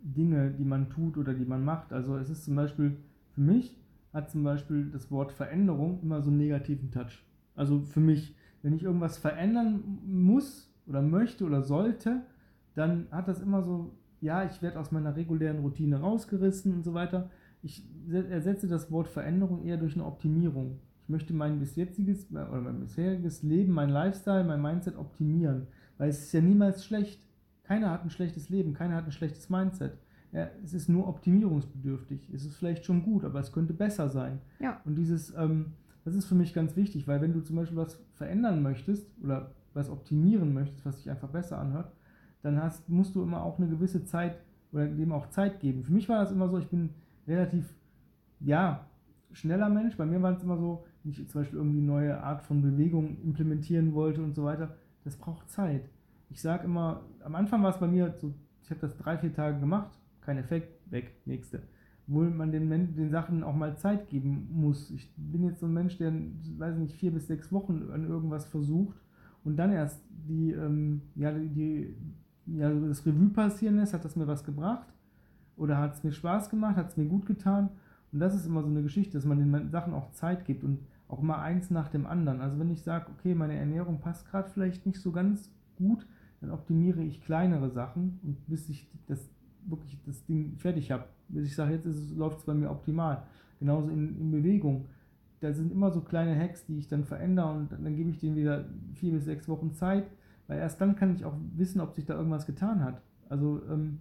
Dinge, 0.00 0.50
die 0.50 0.64
man 0.64 0.90
tut 0.90 1.16
oder 1.16 1.32
die 1.32 1.46
man 1.46 1.64
macht. 1.64 1.92
Also 1.92 2.16
es 2.18 2.28
ist 2.28 2.44
zum 2.44 2.54
Beispiel, 2.54 2.96
für 3.34 3.40
mich 3.40 3.80
hat 4.16 4.30
zum 4.30 4.42
Beispiel 4.42 4.90
das 4.90 5.10
Wort 5.10 5.30
Veränderung 5.30 6.00
immer 6.02 6.22
so 6.22 6.30
einen 6.30 6.38
negativen 6.38 6.90
Touch. 6.90 7.22
Also 7.54 7.80
für 7.82 8.00
mich, 8.00 8.34
wenn 8.62 8.72
ich 8.72 8.82
irgendwas 8.82 9.18
verändern 9.18 10.00
muss 10.06 10.72
oder 10.86 11.02
möchte 11.02 11.44
oder 11.44 11.62
sollte, 11.62 12.22
dann 12.74 13.08
hat 13.10 13.28
das 13.28 13.42
immer 13.42 13.62
so, 13.62 13.94
ja, 14.22 14.44
ich 14.44 14.62
werde 14.62 14.80
aus 14.80 14.90
meiner 14.90 15.14
regulären 15.14 15.58
Routine 15.58 16.00
rausgerissen 16.00 16.72
und 16.74 16.82
so 16.82 16.94
weiter. 16.94 17.28
Ich 17.62 17.86
ersetze 18.10 18.68
das 18.68 18.90
Wort 18.90 19.08
Veränderung 19.08 19.64
eher 19.64 19.76
durch 19.76 19.94
eine 19.94 20.06
Optimierung. 20.06 20.78
Ich 21.02 21.10
möchte 21.10 21.34
mein 21.34 21.58
bis 21.58 21.76
jetziges 21.76 22.30
oder 22.30 22.62
mein 22.62 22.80
bisheriges 22.80 23.42
Leben, 23.42 23.72
mein 23.72 23.90
Lifestyle, 23.90 24.44
mein 24.44 24.62
Mindset 24.62 24.96
optimieren, 24.96 25.66
weil 25.98 26.08
es 26.08 26.22
ist 26.22 26.32
ja 26.32 26.40
niemals 26.40 26.86
schlecht. 26.86 27.20
Keiner 27.64 27.90
hat 27.90 28.02
ein 28.02 28.10
schlechtes 28.10 28.48
Leben, 28.48 28.72
keiner 28.72 28.96
hat 28.96 29.04
ein 29.04 29.12
schlechtes 29.12 29.50
Mindset. 29.50 29.98
Ja, 30.36 30.50
es 30.62 30.74
ist 30.74 30.90
nur 30.90 31.08
optimierungsbedürftig. 31.08 32.28
Es 32.30 32.44
ist 32.44 32.56
vielleicht 32.56 32.84
schon 32.84 33.02
gut, 33.02 33.24
aber 33.24 33.40
es 33.40 33.52
könnte 33.52 33.72
besser 33.72 34.10
sein. 34.10 34.40
Ja. 34.60 34.82
Und 34.84 34.96
dieses, 34.96 35.34
ähm, 35.34 35.72
das 36.04 36.14
ist 36.14 36.26
für 36.26 36.34
mich 36.34 36.52
ganz 36.52 36.76
wichtig, 36.76 37.08
weil 37.08 37.22
wenn 37.22 37.32
du 37.32 37.40
zum 37.40 37.56
Beispiel 37.56 37.78
was 37.78 37.98
verändern 38.12 38.62
möchtest 38.62 39.10
oder 39.22 39.52
was 39.72 39.88
optimieren 39.88 40.52
möchtest, 40.52 40.84
was 40.84 40.98
sich 40.98 41.08
einfach 41.08 41.30
besser 41.30 41.58
anhört, 41.58 41.90
dann 42.42 42.62
hast, 42.62 42.86
musst 42.90 43.14
du 43.14 43.22
immer 43.22 43.42
auch 43.42 43.58
eine 43.58 43.66
gewisse 43.66 44.04
Zeit 44.04 44.36
oder 44.72 44.86
dem 44.86 45.10
auch 45.10 45.30
Zeit 45.30 45.58
geben. 45.60 45.84
Für 45.84 45.92
mich 45.94 46.06
war 46.10 46.20
das 46.20 46.32
immer 46.32 46.50
so, 46.50 46.58
ich 46.58 46.68
bin 46.68 46.90
relativ, 47.26 47.74
ja, 48.40 48.86
schneller 49.32 49.70
Mensch. 49.70 49.96
Bei 49.96 50.04
mir 50.04 50.20
war 50.20 50.36
es 50.36 50.42
immer 50.42 50.58
so, 50.58 50.84
wenn 51.02 51.12
ich 51.12 51.28
zum 51.30 51.40
Beispiel 51.40 51.58
irgendwie 51.58 51.78
eine 51.78 51.86
neue 51.86 52.22
Art 52.22 52.42
von 52.42 52.60
Bewegung 52.60 53.22
implementieren 53.22 53.94
wollte 53.94 54.22
und 54.22 54.34
so 54.34 54.44
weiter, 54.44 54.76
das 55.02 55.16
braucht 55.16 55.48
Zeit. 55.48 55.88
Ich 56.28 56.42
sage 56.42 56.64
immer, 56.64 57.04
am 57.24 57.34
Anfang 57.36 57.62
war 57.62 57.70
es 57.70 57.78
bei 57.78 57.88
mir 57.88 58.14
so, 58.18 58.34
ich 58.62 58.68
habe 58.68 58.80
das 58.80 58.94
drei, 58.98 59.16
vier 59.16 59.32
Tage 59.32 59.58
gemacht, 59.58 59.98
kein 60.26 60.38
Effekt, 60.38 60.90
weg, 60.90 61.14
nächste 61.24 61.62
wo 62.06 62.22
man 62.22 62.52
den, 62.52 62.68
den 62.70 63.10
Sachen 63.10 63.42
auch 63.42 63.54
mal 63.54 63.76
Zeit 63.76 64.08
geben 64.08 64.48
muss. 64.52 64.90
Ich 64.90 65.12
bin 65.16 65.42
jetzt 65.42 65.60
so 65.60 65.66
ein 65.66 65.72
Mensch, 65.72 65.98
der, 65.98 66.12
weiß 66.12 66.76
nicht, 66.76 66.94
vier 66.94 67.12
bis 67.12 67.26
sechs 67.26 67.50
Wochen 67.52 67.90
an 67.92 68.08
irgendwas 68.08 68.46
versucht 68.46 68.96
und 69.44 69.56
dann 69.56 69.72
erst 69.72 70.00
die, 70.08 70.52
ähm, 70.52 71.02
ja, 71.16 71.32
die, 71.32 71.96
ja, 72.46 72.70
das 72.70 73.04
Revue 73.04 73.30
passieren 73.30 73.76
lässt, 73.76 73.92
hat 73.92 74.04
das 74.04 74.14
mir 74.14 74.26
was 74.28 74.44
gebracht 74.44 74.86
oder 75.56 75.78
hat 75.78 75.94
es 75.94 76.04
mir 76.04 76.12
Spaß 76.12 76.48
gemacht, 76.48 76.76
hat 76.76 76.90
es 76.90 76.96
mir 76.96 77.06
gut 77.06 77.26
getan. 77.26 77.70
Und 78.12 78.20
das 78.20 78.36
ist 78.36 78.46
immer 78.46 78.62
so 78.62 78.68
eine 78.68 78.82
Geschichte, 78.82 79.18
dass 79.18 79.24
man 79.24 79.38
den 79.38 79.70
Sachen 79.70 79.92
auch 79.92 80.12
Zeit 80.12 80.44
gibt 80.44 80.62
und 80.62 80.78
auch 81.08 81.22
mal 81.22 81.42
eins 81.42 81.70
nach 81.70 81.88
dem 81.88 82.06
anderen. 82.06 82.40
Also 82.40 82.58
wenn 82.58 82.70
ich 82.70 82.82
sage, 82.82 83.06
okay, 83.10 83.34
meine 83.34 83.56
Ernährung 83.56 83.98
passt 84.00 84.28
gerade 84.30 84.48
vielleicht 84.48 84.86
nicht 84.86 85.00
so 85.00 85.10
ganz 85.10 85.52
gut, 85.76 86.06
dann 86.40 86.50
optimiere 86.50 87.02
ich 87.02 87.22
kleinere 87.22 87.70
Sachen 87.70 88.20
und 88.22 88.46
bis 88.46 88.68
ich 88.68 88.88
das 89.06 89.28
wirklich 89.66 89.98
das 90.06 90.24
Ding 90.26 90.56
fertig 90.56 90.90
habe 90.90 91.04
bis 91.28 91.46
ich 91.46 91.54
sage, 91.54 91.74
jetzt 91.74 92.16
läuft 92.16 92.38
es 92.38 92.44
bei 92.44 92.54
mir 92.54 92.70
optimal. 92.70 93.22
Genauso 93.58 93.88
in, 93.88 94.18
in 94.20 94.30
Bewegung. 94.30 94.86
Da 95.40 95.52
sind 95.52 95.72
immer 95.72 95.90
so 95.90 96.00
kleine 96.00 96.38
Hacks, 96.38 96.64
die 96.66 96.78
ich 96.78 96.88
dann 96.88 97.04
verändere 97.04 97.50
und 97.52 97.72
dann, 97.72 97.84
dann 97.84 97.96
gebe 97.96 98.10
ich 98.10 98.18
denen 98.18 98.36
wieder 98.36 98.64
vier 98.94 99.12
bis 99.12 99.24
sechs 99.24 99.48
Wochen 99.48 99.74
Zeit, 99.74 100.06
weil 100.46 100.58
erst 100.58 100.80
dann 100.80 100.96
kann 100.96 101.14
ich 101.14 101.24
auch 101.24 101.34
wissen, 101.56 101.80
ob 101.80 101.94
sich 101.94 102.06
da 102.06 102.14
irgendwas 102.14 102.46
getan 102.46 102.82
hat. 102.82 103.02
Also 103.28 103.60
ähm, 103.70 103.98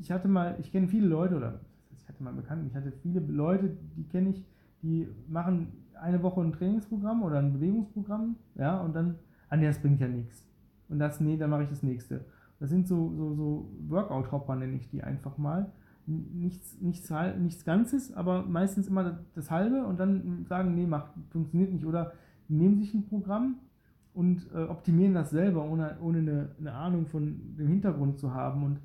ich 0.00 0.10
hatte 0.10 0.28
mal, 0.28 0.56
ich 0.60 0.72
kenne 0.72 0.88
viele 0.88 1.06
Leute, 1.06 1.36
oder 1.36 1.60
ich 1.96 2.08
hatte 2.08 2.22
mal 2.22 2.32
Bekannten, 2.32 2.66
ich 2.66 2.74
hatte 2.74 2.90
viele 2.90 3.20
Leute, 3.20 3.76
die 3.96 4.04
kenne 4.04 4.30
ich, 4.30 4.44
die 4.82 5.08
machen 5.28 5.72
eine 6.00 6.22
Woche 6.22 6.40
ein 6.40 6.52
Trainingsprogramm 6.52 7.22
oder 7.22 7.38
ein 7.38 7.52
Bewegungsprogramm, 7.52 8.36
ja, 8.56 8.80
und 8.80 8.94
dann, 8.94 9.16
ah 9.48 9.56
nee, 9.56 9.66
das 9.66 9.78
bringt 9.78 10.00
ja 10.00 10.08
nichts. 10.08 10.44
Und 10.88 10.98
das, 10.98 11.20
nee, 11.20 11.36
dann 11.36 11.50
mache 11.50 11.62
ich 11.62 11.70
das 11.70 11.82
nächste. 11.82 12.24
Das 12.64 12.70
sind 12.70 12.88
so, 12.88 13.12
so, 13.14 13.34
so 13.34 13.68
Workout-Hopper, 13.88 14.56
nenne 14.56 14.76
ich 14.76 14.88
die 14.88 15.02
einfach 15.02 15.36
mal. 15.36 15.70
Nichts, 16.06 16.80
nichts, 16.80 17.12
nichts 17.38 17.62
Ganzes, 17.62 18.10
aber 18.14 18.42
meistens 18.42 18.88
immer 18.88 19.18
das 19.34 19.50
Halbe 19.50 19.84
und 19.84 20.00
dann 20.00 20.46
sagen, 20.48 20.74
nee, 20.74 20.86
macht, 20.86 21.10
funktioniert 21.28 21.74
nicht. 21.74 21.84
Oder 21.84 22.14
nehmen 22.48 22.78
sich 22.78 22.94
ein 22.94 23.04
Programm 23.04 23.56
und 24.14 24.50
äh, 24.54 24.62
optimieren 24.62 25.12
das 25.12 25.28
selber, 25.28 25.62
ohne, 25.62 25.98
ohne 26.00 26.18
eine, 26.20 26.48
eine, 26.58 26.72
Ahnung 26.72 27.04
von 27.04 27.54
dem 27.58 27.68
Hintergrund 27.68 28.18
zu 28.18 28.32
haben. 28.32 28.64
Und 28.64 28.78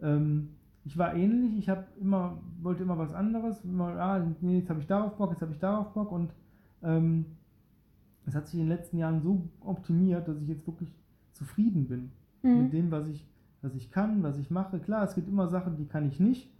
ähm, 0.00 0.48
ich 0.86 0.96
war 0.96 1.14
ähnlich, 1.14 1.58
ich 1.58 1.68
habe 1.68 1.84
immer, 2.00 2.38
wollte 2.62 2.84
immer 2.84 2.96
was 2.96 3.12
anderes, 3.12 3.62
immer, 3.64 4.00
ah, 4.00 4.26
nee, 4.40 4.60
jetzt 4.60 4.70
habe 4.70 4.80
ich 4.80 4.86
darauf 4.86 5.18
Bock, 5.18 5.32
jetzt 5.32 5.42
habe 5.42 5.52
ich 5.52 5.58
darauf 5.58 5.92
Bock. 5.92 6.10
Und 6.10 6.32
ähm, 6.82 7.26
es 8.24 8.34
hat 8.34 8.46
sich 8.46 8.58
in 8.58 8.66
den 8.66 8.74
letzten 8.74 8.96
Jahren 8.96 9.20
so 9.20 9.46
optimiert, 9.60 10.26
dass 10.26 10.40
ich 10.40 10.48
jetzt 10.48 10.66
wirklich 10.66 10.90
zufrieden 11.34 11.86
bin 11.86 12.12
mhm. 12.42 12.62
mit 12.64 12.72
dem, 12.72 12.90
was 12.90 13.06
ich 13.08 13.26
was 13.62 13.74
ich 13.74 13.90
kann, 13.90 14.22
was 14.22 14.38
ich 14.38 14.50
mache. 14.50 14.78
Klar, 14.78 15.04
es 15.04 15.14
gibt 15.14 15.28
immer 15.28 15.48
Sachen, 15.48 15.76
die 15.76 15.86
kann 15.86 16.06
ich 16.06 16.20
nicht, 16.20 16.50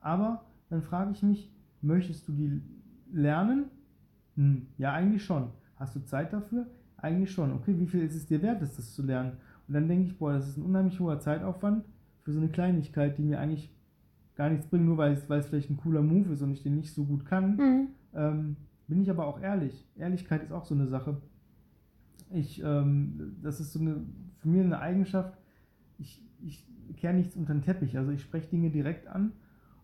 aber 0.00 0.44
dann 0.68 0.82
frage 0.82 1.12
ich 1.12 1.22
mich, 1.22 1.50
möchtest 1.80 2.28
du 2.28 2.32
die 2.32 2.60
lernen? 3.12 3.66
Hm, 4.36 4.66
ja, 4.78 4.92
eigentlich 4.92 5.24
schon. 5.24 5.48
Hast 5.76 5.96
du 5.96 6.00
Zeit 6.00 6.32
dafür? 6.32 6.66
Eigentlich 6.96 7.30
schon. 7.30 7.52
Okay, 7.52 7.78
wie 7.78 7.86
viel 7.86 8.02
ist 8.02 8.14
es 8.14 8.26
dir 8.26 8.42
wert, 8.42 8.60
das 8.60 8.94
zu 8.94 9.02
lernen? 9.02 9.32
Und 9.66 9.74
dann 9.74 9.88
denke 9.88 10.06
ich, 10.06 10.18
boah, 10.18 10.32
das 10.32 10.48
ist 10.48 10.58
ein 10.58 10.64
unheimlich 10.64 11.00
hoher 11.00 11.18
Zeitaufwand 11.18 11.84
für 12.22 12.32
so 12.32 12.38
eine 12.38 12.48
Kleinigkeit, 12.48 13.16
die 13.16 13.22
mir 13.22 13.40
eigentlich 13.40 13.74
gar 14.34 14.50
nichts 14.50 14.66
bringt, 14.66 14.84
nur 14.84 14.98
weil 14.98 15.12
es, 15.12 15.28
weil 15.28 15.40
es 15.40 15.46
vielleicht 15.46 15.70
ein 15.70 15.76
cooler 15.76 16.02
Move 16.02 16.32
ist 16.32 16.42
und 16.42 16.52
ich 16.52 16.62
den 16.62 16.76
nicht 16.76 16.92
so 16.94 17.04
gut 17.04 17.24
kann. 17.24 17.56
Mhm. 17.56 17.88
Ähm, 18.14 18.56
bin 18.86 19.00
ich 19.00 19.10
aber 19.10 19.26
auch 19.26 19.40
ehrlich. 19.40 19.86
Ehrlichkeit 19.96 20.42
ist 20.42 20.52
auch 20.52 20.64
so 20.64 20.74
eine 20.74 20.86
Sache. 20.86 21.16
Ich, 22.30 22.62
ähm, 22.62 23.36
das 23.42 23.60
ist 23.60 23.72
so 23.72 23.80
eine, 23.80 24.04
für 24.40 24.48
mich 24.48 24.62
eine 24.62 24.80
Eigenschaft, 24.80 25.34
ich, 25.98 26.22
ich 26.44 26.64
kehre 26.96 27.14
nichts 27.14 27.36
unter 27.36 27.52
den 27.52 27.62
Teppich. 27.62 27.96
Also 27.96 28.10
ich 28.10 28.22
spreche 28.22 28.48
Dinge 28.48 28.70
direkt 28.70 29.06
an 29.06 29.32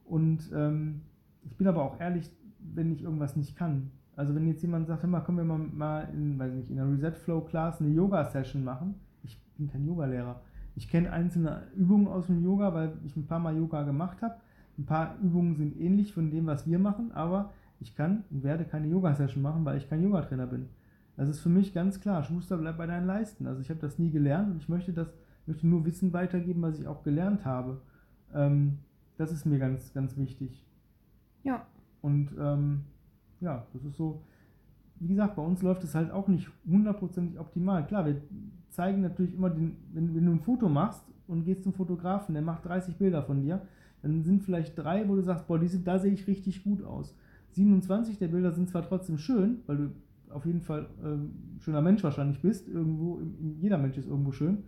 und 0.04 0.50
ähm, 0.54 1.02
ich 1.44 1.56
bin 1.56 1.66
aber 1.66 1.82
auch 1.82 2.00
ehrlich, 2.00 2.30
wenn 2.58 2.92
ich 2.92 3.02
irgendwas 3.02 3.36
nicht 3.36 3.56
kann. 3.56 3.90
Also 4.16 4.34
wenn 4.34 4.46
jetzt 4.46 4.62
jemand 4.62 4.86
sagt, 4.86 5.04
immer 5.04 5.20
können 5.20 5.38
wir 5.38 5.44
mal, 5.44 5.58
mal 5.58 6.08
in, 6.12 6.38
weiß 6.38 6.52
nicht, 6.54 6.70
in 6.70 6.80
einer 6.80 6.90
Reset 6.90 7.12
Flow 7.12 7.42
Class 7.42 7.80
eine 7.80 7.90
Yoga 7.90 8.24
Session 8.24 8.64
machen, 8.64 8.94
ich 9.22 9.38
bin 9.56 9.70
kein 9.70 9.86
Yogalehrer. 9.86 10.40
Ich 10.74 10.88
kenne 10.88 11.10
einzelne 11.12 11.62
Übungen 11.76 12.06
aus 12.06 12.26
dem 12.26 12.42
Yoga, 12.42 12.74
weil 12.74 12.92
ich 13.04 13.16
ein 13.16 13.26
paar 13.26 13.38
Mal 13.38 13.56
Yoga 13.56 13.82
gemacht 13.82 14.20
habe. 14.22 14.36
Ein 14.78 14.84
paar 14.84 15.16
Übungen 15.22 15.56
sind 15.56 15.78
ähnlich 15.80 16.12
von 16.12 16.30
dem, 16.30 16.46
was 16.46 16.66
wir 16.66 16.78
machen, 16.78 17.12
aber 17.12 17.52
ich 17.80 17.94
kann 17.94 18.24
und 18.30 18.42
werde 18.42 18.64
keine 18.64 18.88
Yoga-Session 18.88 19.42
machen, 19.42 19.64
weil 19.64 19.78
ich 19.78 19.88
kein 19.88 20.02
Yogatrainer 20.02 20.46
bin. 20.46 20.68
Das 21.16 21.29
ist 21.29 21.40
für 21.40 21.48
mich 21.48 21.72
ganz 21.72 22.00
klar. 22.00 22.22
Schuster 22.22 22.59
bleibt 22.59 22.79
bei 22.79 22.87
deinen 22.87 23.07
Leisten. 23.07 23.46
Also 23.46 23.61
ich 23.61 23.70
habe 23.70 23.81
das 23.81 23.98
nie 23.98 24.11
gelernt 24.11 24.50
und 24.50 24.59
ich 24.59 24.68
möchte 24.68 24.92
das, 24.92 25.09
möchte 25.46 25.66
nur 25.66 25.85
Wissen 25.87 26.12
weitergeben, 26.12 26.62
was 26.62 26.79
ich 26.79 26.87
auch 26.87 27.02
gelernt 27.02 27.44
habe. 27.44 27.81
Ähm, 28.35 28.79
das 29.16 29.33
ist 29.33 29.46
mir 29.46 29.59
ganz, 29.59 29.92
ganz 29.94 30.16
wichtig. 30.16 30.64
Ja. 31.42 31.66
Und 32.02 32.31
ähm, 32.38 32.83
ja, 33.40 33.66
das 33.72 33.85
ist 33.85 33.96
so, 33.96 34.22
wie 35.00 35.09
gesagt, 35.09 35.37
bei 35.37 35.42
uns 35.42 35.62
läuft 35.62 35.85
es 35.85 35.94
halt 35.94 36.11
auch 36.11 36.29
nicht 36.29 36.50
hundertprozentig 36.68 37.38
optimal. 37.38 37.87
Klar, 37.87 38.07
wir 38.07 38.20
zeigen 38.70 39.00
natürlich 39.00 39.35
immer, 39.35 39.50
den, 39.50 39.76
wenn, 39.92 40.14
wenn, 40.14 40.26
du 40.26 40.33
ein 40.33 40.40
Foto 40.40 40.68
machst 40.68 41.05
und 41.26 41.44
gehst 41.44 41.62
zum 41.62 41.72
Fotografen, 41.72 42.35
der 42.35 42.42
macht 42.42 42.64
30 42.66 42.96
Bilder 42.96 43.22
von 43.22 43.40
dir, 43.40 43.62
dann 44.02 44.22
sind 44.22 44.42
vielleicht 44.42 44.79
drei, 44.79 45.09
wo 45.09 45.16
du 45.16 45.22
sagst, 45.22 45.46
boah, 45.48 45.59
diese, 45.59 45.81
da 45.81 45.98
sehe 45.98 46.12
ich 46.12 46.26
richtig 46.26 46.62
gut 46.62 46.83
aus. 46.85 47.14
27 47.52 48.18
der 48.18 48.29
Bilder 48.29 48.52
sind 48.52 48.68
zwar 48.68 48.83
trotzdem 48.83 49.16
schön, 49.16 49.62
weil 49.66 49.76
du 49.76 49.90
auf 50.30 50.46
jeden 50.46 50.62
Fall 50.62 50.88
ähm, 51.04 51.58
schöner 51.60 51.82
Mensch 51.82 52.02
wahrscheinlich 52.02 52.40
bist, 52.40 52.68
irgendwo, 52.68 53.20
jeder 53.60 53.78
Mensch 53.78 53.96
ist 53.96 54.08
irgendwo 54.08 54.32
schön, 54.32 54.64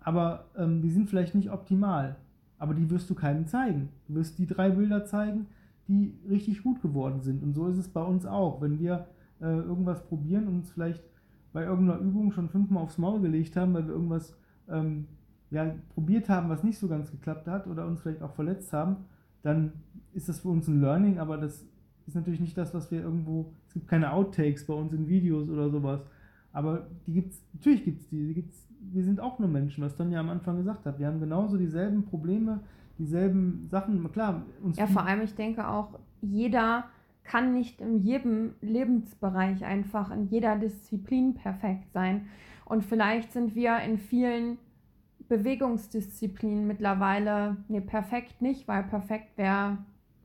aber 0.00 0.46
ähm, 0.56 0.82
die 0.82 0.90
sind 0.90 1.08
vielleicht 1.08 1.34
nicht 1.34 1.50
optimal. 1.50 2.16
Aber 2.58 2.74
die 2.74 2.88
wirst 2.88 3.10
du 3.10 3.14
keinem 3.14 3.46
zeigen. 3.46 3.88
Du 4.06 4.14
wirst 4.14 4.38
die 4.38 4.46
drei 4.46 4.70
Bilder 4.70 5.04
zeigen, 5.04 5.48
die 5.88 6.14
richtig 6.28 6.62
gut 6.62 6.80
geworden 6.80 7.20
sind. 7.20 7.42
Und 7.42 7.54
so 7.54 7.66
ist 7.66 7.78
es 7.78 7.88
bei 7.88 8.02
uns 8.02 8.26
auch. 8.26 8.60
Wenn 8.60 8.78
wir 8.78 9.06
äh, 9.40 9.46
irgendwas 9.46 10.06
probieren 10.06 10.46
und 10.46 10.54
uns 10.56 10.70
vielleicht 10.70 11.02
bei 11.52 11.64
irgendeiner 11.64 12.00
Übung 12.00 12.32
schon 12.32 12.48
fünfmal 12.48 12.82
aufs 12.82 12.98
Maul 12.98 13.20
gelegt 13.20 13.56
haben, 13.56 13.74
weil 13.74 13.86
wir 13.86 13.94
irgendwas 13.94 14.36
ähm, 14.68 15.06
ja, 15.50 15.74
probiert 15.94 16.28
haben, 16.28 16.48
was 16.48 16.64
nicht 16.64 16.78
so 16.78 16.88
ganz 16.88 17.10
geklappt 17.10 17.46
hat 17.46 17.66
oder 17.66 17.86
uns 17.86 18.00
vielleicht 18.00 18.22
auch 18.22 18.32
verletzt 18.32 18.72
haben, 18.72 18.96
dann 19.42 19.72
ist 20.12 20.28
das 20.28 20.40
für 20.40 20.48
uns 20.48 20.66
ein 20.68 20.80
Learning, 20.80 21.18
aber 21.18 21.36
das 21.36 21.66
ist 22.06 22.14
natürlich 22.14 22.40
nicht 22.40 22.56
das, 22.56 22.74
was 22.74 22.90
wir 22.90 23.02
irgendwo. 23.02 23.52
Es 23.74 23.80
gibt 23.80 23.88
keine 23.88 24.12
Outtakes 24.12 24.66
bei 24.66 24.74
uns 24.74 24.92
in 24.92 25.08
Videos 25.08 25.48
oder 25.48 25.68
sowas. 25.68 26.00
Aber 26.52 26.86
die 27.06 27.14
gibt's, 27.14 27.42
natürlich 27.52 27.84
gibt 27.84 28.02
es 28.02 28.08
die, 28.08 28.28
die 28.28 28.34
gibt's, 28.34 28.68
wir 28.92 29.02
sind 29.02 29.18
auch 29.18 29.40
nur 29.40 29.48
Menschen, 29.48 29.82
was 29.82 29.96
Tanja 29.96 30.20
am 30.20 30.30
Anfang 30.30 30.58
gesagt 30.58 30.86
hat. 30.86 31.00
Wir 31.00 31.08
haben 31.08 31.18
genauso 31.18 31.56
dieselben 31.56 32.04
Probleme, 32.04 32.60
dieselben 32.98 33.66
Sachen, 33.68 34.12
klar. 34.12 34.42
Uns 34.62 34.76
ja, 34.76 34.86
vor 34.86 35.04
allem, 35.04 35.22
ich 35.22 35.34
denke 35.34 35.66
auch, 35.66 35.98
jeder 36.22 36.84
kann 37.24 37.52
nicht 37.52 37.80
in 37.80 37.98
jedem 37.98 38.52
Lebensbereich 38.60 39.64
einfach, 39.64 40.12
in 40.12 40.28
jeder 40.28 40.56
Disziplin 40.56 41.34
perfekt 41.34 41.92
sein. 41.92 42.26
Und 42.64 42.84
vielleicht 42.84 43.32
sind 43.32 43.56
wir 43.56 43.80
in 43.80 43.98
vielen 43.98 44.58
Bewegungsdisziplinen 45.28 46.68
mittlerweile, 46.68 47.56
nee, 47.66 47.80
perfekt 47.80 48.42
nicht, 48.42 48.68
weil 48.68 48.84
perfekt 48.84 49.36
wäre 49.36 49.78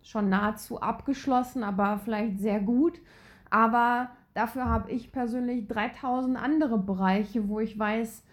schon 0.03 0.29
nahezu 0.29 0.79
abgeschlossen, 0.79 1.63
aber 1.63 1.99
vielleicht 2.03 2.39
sehr 2.39 2.59
gut. 2.59 2.99
Aber 3.49 4.09
dafür 4.33 4.65
habe 4.65 4.91
ich 4.91 5.11
persönlich 5.11 5.67
3000 5.67 6.37
andere 6.37 6.77
Bereiche, 6.77 7.49
wo 7.49 7.59
ich 7.59 7.77
weiß, 7.77 8.23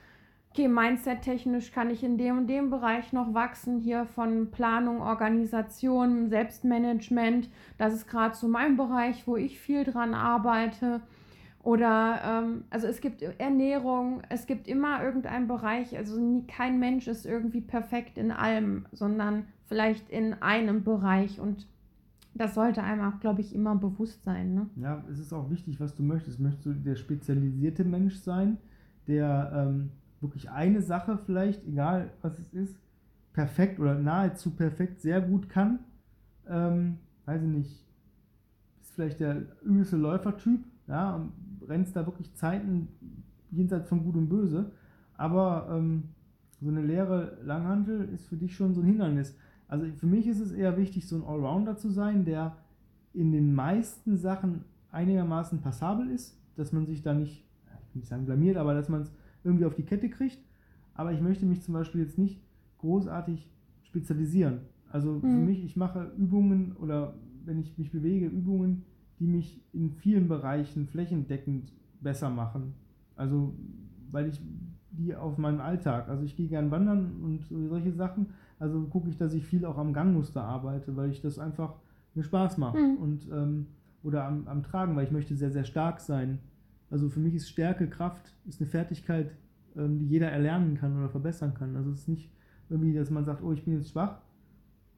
okay, 0.50 0.68
Mindset-technisch 0.68 1.70
kann 1.70 1.90
ich 1.90 2.02
in 2.02 2.16
dem 2.16 2.38
und 2.38 2.46
dem 2.46 2.70
Bereich 2.70 3.12
noch 3.12 3.34
wachsen, 3.34 3.78
hier 3.78 4.06
von 4.06 4.50
Planung, 4.50 5.02
Organisation, 5.02 6.30
Selbstmanagement. 6.30 7.50
Das 7.76 7.92
ist 7.92 8.08
gerade 8.08 8.34
so 8.34 8.48
mein 8.48 8.76
Bereich, 8.76 9.26
wo 9.26 9.36
ich 9.36 9.60
viel 9.60 9.84
dran 9.84 10.14
arbeite. 10.14 11.02
Oder, 11.62 12.20
ähm, 12.24 12.64
also 12.70 12.86
es 12.86 13.00
gibt 13.00 13.22
Ernährung, 13.22 14.22
es 14.28 14.46
gibt 14.46 14.68
immer 14.68 15.02
irgendeinen 15.02 15.48
Bereich, 15.48 15.96
also 15.96 16.18
nie, 16.18 16.46
kein 16.46 16.78
Mensch 16.78 17.08
ist 17.08 17.26
irgendwie 17.26 17.60
perfekt 17.60 18.16
in 18.16 18.30
allem, 18.30 18.86
sondern 18.92 19.48
vielleicht 19.66 20.08
in 20.08 20.40
einem 20.40 20.84
Bereich 20.84 21.40
und 21.40 21.66
das 22.38 22.54
sollte 22.54 22.82
einem 22.82 23.02
auch, 23.02 23.20
glaube 23.20 23.40
ich, 23.40 23.54
immer 23.54 23.74
bewusst 23.76 24.22
sein. 24.24 24.54
Ne? 24.54 24.66
Ja, 24.76 25.04
es 25.10 25.18
ist 25.18 25.32
auch 25.32 25.50
wichtig, 25.50 25.80
was 25.80 25.94
du 25.94 26.02
möchtest. 26.02 26.40
Möchtest 26.40 26.66
du 26.66 26.72
der 26.72 26.96
spezialisierte 26.96 27.84
Mensch 27.84 28.16
sein, 28.16 28.58
der 29.06 29.52
ähm, 29.54 29.90
wirklich 30.20 30.50
eine 30.50 30.82
Sache 30.82 31.18
vielleicht, 31.24 31.66
egal 31.66 32.10
was 32.22 32.38
es 32.38 32.52
ist, 32.52 32.76
perfekt 33.32 33.80
oder 33.80 33.94
nahezu 33.94 34.50
perfekt 34.50 35.00
sehr 35.00 35.20
gut 35.20 35.48
kann? 35.48 35.80
Ähm, 36.48 36.98
weiß 37.24 37.42
ich 37.42 37.48
nicht, 37.48 37.84
ist 38.80 38.94
vielleicht 38.94 39.20
der 39.20 39.42
übelste 39.62 39.96
Läufertyp, 39.96 40.64
ja, 40.86 41.16
und 41.16 41.32
rennst 41.68 41.96
da 41.96 42.06
wirklich 42.06 42.34
Zeiten 42.34 42.88
jenseits 43.50 43.88
von 43.88 44.04
Gut 44.04 44.16
und 44.16 44.28
Böse. 44.28 44.72
Aber 45.16 45.68
ähm, 45.70 46.04
so 46.60 46.68
eine 46.68 46.82
leere 46.82 47.38
Langhantel 47.44 48.08
ist 48.14 48.26
für 48.26 48.36
dich 48.36 48.54
schon 48.54 48.74
so 48.74 48.80
ein 48.80 48.86
Hindernis. 48.86 49.36
Also 49.68 49.86
für 49.96 50.06
mich 50.06 50.26
ist 50.26 50.40
es 50.40 50.52
eher 50.52 50.76
wichtig, 50.76 51.08
so 51.08 51.16
ein 51.16 51.24
Allrounder 51.24 51.76
zu 51.76 51.90
sein, 51.90 52.24
der 52.24 52.56
in 53.12 53.32
den 53.32 53.54
meisten 53.54 54.16
Sachen 54.16 54.64
einigermaßen 54.90 55.60
passabel 55.60 56.10
ist, 56.10 56.38
dass 56.56 56.72
man 56.72 56.86
sich 56.86 57.02
da 57.02 57.14
nicht, 57.14 57.44
ich 57.66 57.94
will 57.94 58.00
nicht 58.00 58.08
sagen 58.08 58.26
blamiert, 58.26 58.56
aber 58.56 58.74
dass 58.74 58.88
man 58.88 59.02
es 59.02 59.12
irgendwie 59.44 59.64
auf 59.64 59.74
die 59.74 59.82
Kette 59.82 60.08
kriegt. 60.08 60.38
Aber 60.94 61.12
ich 61.12 61.20
möchte 61.20 61.46
mich 61.46 61.62
zum 61.62 61.74
Beispiel 61.74 62.02
jetzt 62.02 62.18
nicht 62.18 62.40
großartig 62.78 63.48
spezialisieren. 63.82 64.60
Also 64.90 65.14
mhm. 65.14 65.20
für 65.20 65.26
mich, 65.28 65.64
ich 65.64 65.76
mache 65.76 66.12
Übungen 66.16 66.72
oder 66.76 67.14
wenn 67.44 67.58
ich 67.58 67.76
mich 67.78 67.90
bewege, 67.90 68.26
Übungen, 68.26 68.84
die 69.18 69.26
mich 69.26 69.62
in 69.72 69.92
vielen 69.92 70.28
Bereichen 70.28 70.86
flächendeckend 70.86 71.72
besser 72.00 72.30
machen. 72.30 72.74
Also, 73.14 73.54
weil 74.10 74.28
ich 74.28 74.40
die 74.90 75.14
auf 75.14 75.38
meinem 75.38 75.60
Alltag, 75.60 76.08
also 76.08 76.24
ich 76.24 76.36
gehe 76.36 76.48
gern 76.48 76.70
wandern 76.70 77.16
und 77.22 77.46
solche 77.68 77.92
Sachen, 77.92 78.28
also 78.58 78.82
gucke 78.84 79.08
ich, 79.08 79.16
dass 79.16 79.34
ich 79.34 79.44
viel 79.44 79.64
auch 79.64 79.78
am 79.78 79.92
Gangmuster 79.92 80.42
arbeite, 80.42 80.96
weil 80.96 81.10
ich 81.10 81.20
das 81.20 81.38
einfach 81.38 81.74
mir 82.14 82.22
Spaß 82.22 82.58
macht. 82.58 82.76
Mhm. 82.76 82.96
Und, 82.96 83.28
ähm, 83.30 83.66
oder 84.02 84.24
am, 84.24 84.46
am 84.46 84.62
Tragen, 84.62 84.96
weil 84.96 85.04
ich 85.04 85.10
möchte 85.10 85.34
sehr, 85.36 85.50
sehr 85.50 85.64
stark 85.64 86.00
sein. 86.00 86.38
Also 86.90 87.08
für 87.08 87.20
mich 87.20 87.34
ist 87.34 87.48
Stärke, 87.48 87.88
Kraft, 87.88 88.34
ist 88.46 88.60
eine 88.60 88.70
Fertigkeit, 88.70 89.32
ähm, 89.76 89.98
die 89.98 90.06
jeder 90.06 90.30
erlernen 90.30 90.76
kann 90.76 90.96
oder 90.96 91.08
verbessern 91.08 91.54
kann. 91.54 91.76
Also 91.76 91.90
es 91.90 92.00
ist 92.00 92.08
nicht 92.08 92.30
irgendwie, 92.68 92.94
dass 92.94 93.10
man 93.10 93.24
sagt, 93.24 93.42
oh, 93.42 93.52
ich 93.52 93.64
bin 93.64 93.74
jetzt 93.74 93.90
schwach, 93.90 94.18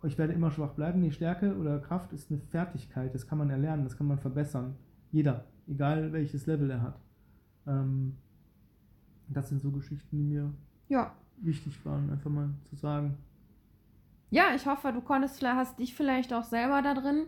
ich 0.05 0.16
werde 0.16 0.33
immer 0.33 0.51
schwach 0.51 0.75
bleiben. 0.75 1.01
Nee, 1.01 1.11
Stärke 1.11 1.57
oder 1.57 1.79
Kraft 1.79 2.12
ist 2.12 2.31
eine 2.31 2.40
Fertigkeit, 2.40 3.14
das 3.14 3.27
kann 3.27 3.38
man 3.38 3.51
erlernen, 3.51 3.85
das 3.85 3.97
kann 3.97 4.07
man 4.07 4.18
verbessern. 4.18 4.75
Jeder, 5.11 5.47
egal 5.66 6.12
welches 6.12 6.47
Level 6.47 6.71
er 6.71 6.83
hat. 6.83 7.01
Ähm, 7.66 8.14
das 9.29 9.49
sind 9.49 9.62
so 9.62 9.71
Geschichten, 9.71 10.16
die 10.16 10.23
mir 10.23 10.53
ja. 10.88 11.12
wichtig 11.40 11.85
waren, 11.85 12.11
einfach 12.11 12.31
mal 12.31 12.51
zu 12.71 12.77
sagen. 12.77 13.16
Ja, 14.30 14.54
ich 14.54 14.66
hoffe, 14.66 14.92
du 14.92 15.00
konntest, 15.00 15.42
hast 15.42 15.78
dich 15.78 15.94
vielleicht 15.94 16.32
auch 16.34 16.44
selber 16.44 16.82
da 16.82 16.94
drin 16.94 17.26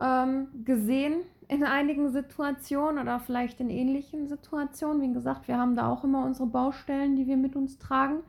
ähm, 0.00 0.48
gesehen 0.64 1.22
in 1.48 1.64
einigen 1.64 2.10
Situationen 2.10 3.02
oder 3.02 3.18
vielleicht 3.18 3.60
in 3.60 3.70
ähnlichen 3.70 4.28
Situationen. 4.28 5.02
Wie 5.02 5.12
gesagt, 5.12 5.48
wir 5.48 5.58
haben 5.58 5.74
da 5.74 5.88
auch 5.88 6.04
immer 6.04 6.24
unsere 6.24 6.46
Baustellen, 6.46 7.16
die 7.16 7.26
wir 7.26 7.36
mit 7.36 7.56
uns 7.56 7.78
tragen. 7.78 8.20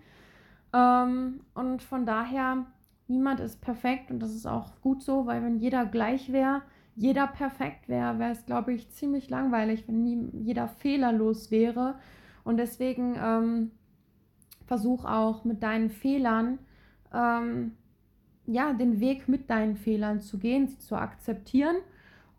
Ähm, 0.74 1.42
und 1.54 1.84
von 1.84 2.06
daher 2.06 2.66
niemand 3.08 3.40
ist 3.40 3.62
perfekt 3.62 4.10
und 4.10 4.20
das 4.20 4.34
ist 4.34 4.48
auch 4.48 4.82
gut 4.82 5.04
so, 5.04 5.28
weil 5.28 5.44
wenn 5.44 5.60
jeder 5.60 5.86
gleich 5.86 6.32
wäre, 6.32 6.64
jeder 6.96 7.28
perfekt 7.28 7.88
wäre, 7.88 8.18
wäre 8.20 8.32
es, 8.32 8.46
glaube 8.46 8.74
ich, 8.74 8.90
ziemlich 8.92 9.30
langweilig, 9.30 9.88
wenn 9.88 10.04
nie, 10.04 10.30
jeder 10.34 10.68
fehlerlos 10.68 11.52
wäre. 11.52 11.96
Und 12.44 12.58
deswegen 12.58 13.16
ähm, 13.22 13.72
versuch 14.66 15.06
auch 15.06 15.44
mit 15.44 15.62
deinen 15.62 15.90
Fehlern, 15.90 16.60
ähm, 17.14 17.74
ja, 18.46 18.74
den 18.74 19.00
Weg 19.00 19.28
mit 19.28 19.50
deinen 19.50 19.76
Fehlern 19.76 20.20
zu 20.20 20.38
gehen, 20.38 20.68
sie 20.68 20.80
zu 20.80 20.96
akzeptieren 20.96 21.76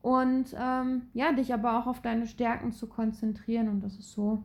und 0.03 0.55
ähm, 0.59 1.03
ja, 1.15 1.33
dich 1.33 1.55
aber 1.55 1.79
auch 1.79 1.87
auf 1.87 2.03
deine 2.03 2.27
Stärken 2.27 2.73
zu 2.73 2.88
konzentrieren. 2.88 3.69
Und 3.69 3.83
das 3.83 3.99
ist 3.99 4.12
so 4.12 4.43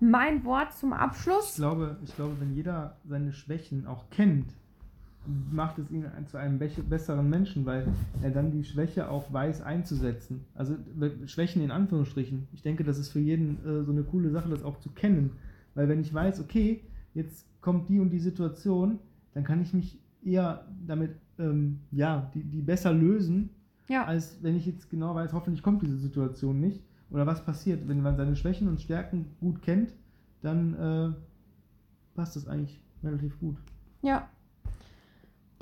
mein 0.00 0.44
Wort 0.44 0.74
zum 0.74 0.92
Abschluss. 0.92 1.50
Ich 1.50 1.56
glaube, 1.56 1.96
ich 2.04 2.14
glaube, 2.14 2.36
wenn 2.40 2.54
jeder 2.54 2.96
seine 3.04 3.32
Schwächen 3.32 3.86
auch 3.86 4.10
kennt, 4.10 4.52
macht 5.50 5.78
es 5.78 5.90
ihn 5.90 6.04
zu 6.26 6.36
einem 6.36 6.58
besseren 6.58 7.30
Menschen, 7.30 7.64
weil 7.64 7.86
er 8.22 8.30
dann 8.30 8.50
die 8.50 8.64
Schwäche 8.64 9.08
auch 9.08 9.32
weiß 9.32 9.62
einzusetzen. 9.62 10.44
Also 10.54 10.76
Schwächen 11.26 11.62
in 11.62 11.70
Anführungsstrichen. 11.70 12.48
Ich 12.52 12.62
denke, 12.62 12.84
das 12.84 12.98
ist 12.98 13.10
für 13.10 13.20
jeden 13.20 13.64
äh, 13.64 13.84
so 13.84 13.92
eine 13.92 14.02
coole 14.02 14.30
Sache, 14.30 14.48
das 14.48 14.64
auch 14.64 14.78
zu 14.80 14.90
kennen. 14.90 15.30
Weil 15.74 15.88
wenn 15.88 16.00
ich 16.00 16.12
weiß, 16.12 16.40
okay, 16.40 16.80
jetzt 17.14 17.46
kommt 17.60 17.88
die 17.88 18.00
und 18.00 18.10
die 18.10 18.18
Situation, 18.18 18.98
dann 19.32 19.44
kann 19.44 19.62
ich 19.62 19.72
mich 19.72 19.98
eher 20.24 20.66
damit, 20.86 21.16
ähm, 21.38 21.80
ja, 21.90 22.30
die, 22.34 22.44
die 22.44 22.62
besser 22.62 22.92
lösen, 22.92 23.50
ja. 23.88 24.04
als 24.04 24.42
wenn 24.42 24.56
ich 24.56 24.66
jetzt 24.66 24.90
genau 24.90 25.14
weiß, 25.14 25.32
hoffentlich 25.32 25.62
kommt 25.62 25.82
diese 25.82 25.98
Situation 25.98 26.60
nicht. 26.60 26.82
Oder 27.10 27.26
was 27.26 27.44
passiert, 27.44 27.86
wenn 27.88 28.00
man 28.00 28.16
seine 28.16 28.36
Schwächen 28.36 28.68
und 28.68 28.80
Stärken 28.80 29.36
gut 29.40 29.60
kennt, 29.62 29.92
dann 30.40 30.74
äh, 30.74 32.14
passt 32.14 32.36
das 32.36 32.48
eigentlich 32.48 32.80
relativ 33.02 33.38
gut. 33.38 33.56
Ja, 34.00 34.28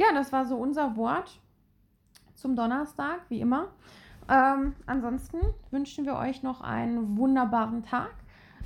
ja, 0.01 0.14
das 0.14 0.33
war 0.33 0.46
so 0.46 0.57
unser 0.57 0.96
Wort 0.96 1.38
zum 2.35 2.57
Donnerstag, 2.57 3.20
wie 3.29 3.42
immer. 3.42 3.68
Ähm, 4.31 4.75
ansonsten 4.87 5.37
wünschen 5.70 6.07
wir 6.07 6.14
euch 6.14 6.42
noch 6.42 6.62
einen 6.62 7.18
wunderbaren 7.18 7.83
Tag. 7.83 8.14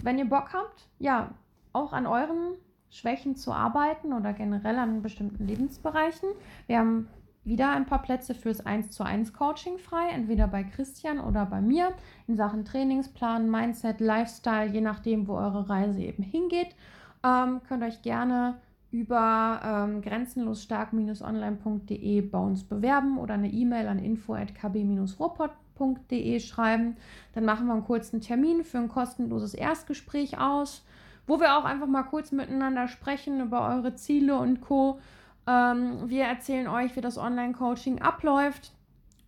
Wenn 0.00 0.16
ihr 0.16 0.28
Bock 0.28 0.52
habt, 0.52 0.88
ja, 1.00 1.34
auch 1.72 1.92
an 1.92 2.06
euren 2.06 2.54
Schwächen 2.94 3.34
zu 3.34 3.52
arbeiten 3.52 4.12
oder 4.12 4.32
generell 4.32 4.78
an 4.78 5.02
bestimmten 5.02 5.44
Lebensbereichen. 5.46 6.28
Wir 6.68 6.78
haben 6.78 7.08
wieder 7.42 7.72
ein 7.72 7.86
paar 7.86 8.00
Plätze 8.00 8.34
fürs 8.34 8.64
1 8.64 8.92
zu 8.92 9.02
1 9.04 9.32
Coaching 9.32 9.78
frei, 9.78 10.10
entweder 10.10 10.46
bei 10.46 10.62
Christian 10.62 11.18
oder 11.18 11.44
bei 11.44 11.60
mir 11.60 11.90
in 12.28 12.36
Sachen 12.36 12.64
Trainingsplan, 12.64 13.50
Mindset, 13.50 13.98
Lifestyle, 14.00 14.70
je 14.70 14.80
nachdem, 14.80 15.26
wo 15.26 15.34
eure 15.34 15.68
Reise 15.68 16.00
eben 16.00 16.22
hingeht. 16.22 16.76
Ähm, 17.24 17.62
könnt 17.68 17.82
euch 17.82 18.02
gerne 18.02 18.58
über 18.92 19.60
ähm, 19.64 20.00
grenzenlosstark-online.de 20.00 22.20
bei 22.20 22.38
uns 22.38 22.62
bewerben 22.62 23.18
oder 23.18 23.34
eine 23.34 23.50
E-Mail 23.50 23.88
an 23.88 23.98
info.kb-ruhrpott.de 23.98 26.38
schreiben. 26.38 26.96
Dann 27.32 27.44
machen 27.44 27.66
wir 27.66 27.72
einen 27.72 27.82
kurzen 27.82 28.20
Termin 28.20 28.62
für 28.62 28.78
ein 28.78 28.88
kostenloses 28.88 29.54
Erstgespräch 29.54 30.38
aus, 30.38 30.84
wo 31.26 31.40
wir 31.40 31.56
auch 31.56 31.64
einfach 31.64 31.86
mal 31.86 32.02
kurz 32.02 32.32
miteinander 32.32 32.88
sprechen 32.88 33.40
über 33.40 33.68
eure 33.68 33.94
Ziele 33.94 34.38
und 34.38 34.60
Co. 34.60 35.00
Ähm, 35.46 36.08
wir 36.08 36.24
erzählen 36.24 36.68
euch, 36.68 36.96
wie 36.96 37.00
das 37.00 37.18
Online-Coaching 37.18 38.02
abläuft. 38.02 38.72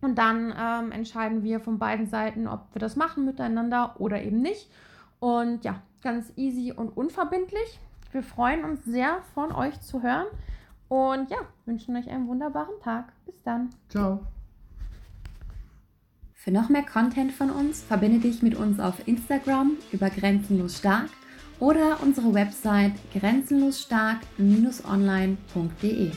Und 0.01 0.17
dann 0.17 0.53
ähm, 0.57 0.91
entscheiden 0.91 1.43
wir 1.43 1.59
von 1.59 1.79
beiden 1.79 2.05
Seiten, 2.05 2.47
ob 2.47 2.73
wir 2.73 2.79
das 2.79 2.95
machen 2.95 3.25
miteinander 3.25 3.95
oder 3.99 4.21
eben 4.21 4.41
nicht. 4.41 4.69
Und 5.19 5.65
ja, 5.65 5.81
ganz 6.03 6.31
easy 6.35 6.71
und 6.71 6.95
unverbindlich. 6.95 7.79
Wir 8.11 8.21
freuen 8.21 8.63
uns 8.63 8.85
sehr, 8.85 9.17
von 9.33 9.51
euch 9.51 9.81
zu 9.81 10.03
hören 10.03 10.27
und 10.87 11.29
ja, 11.29 11.37
wünschen 11.65 11.95
euch 11.95 12.09
einen 12.09 12.27
wunderbaren 12.27 12.79
Tag. 12.81 13.11
Bis 13.25 13.41
dann. 13.43 13.71
Ciao. 13.89 14.19
Für 16.33 16.51
noch 16.51 16.69
mehr 16.69 16.83
Content 16.83 17.31
von 17.31 17.49
uns 17.49 17.81
verbinde 17.81 18.19
dich 18.19 18.41
mit 18.41 18.55
uns 18.55 18.79
auf 18.79 19.05
Instagram 19.07 19.71
über 19.91 20.09
Grenzenlos 20.09 20.77
Stark 20.77 21.09
oder 21.59 21.97
unsere 22.01 22.33
Website 22.33 22.93
grenzenlosstark-online.de. 23.13 26.11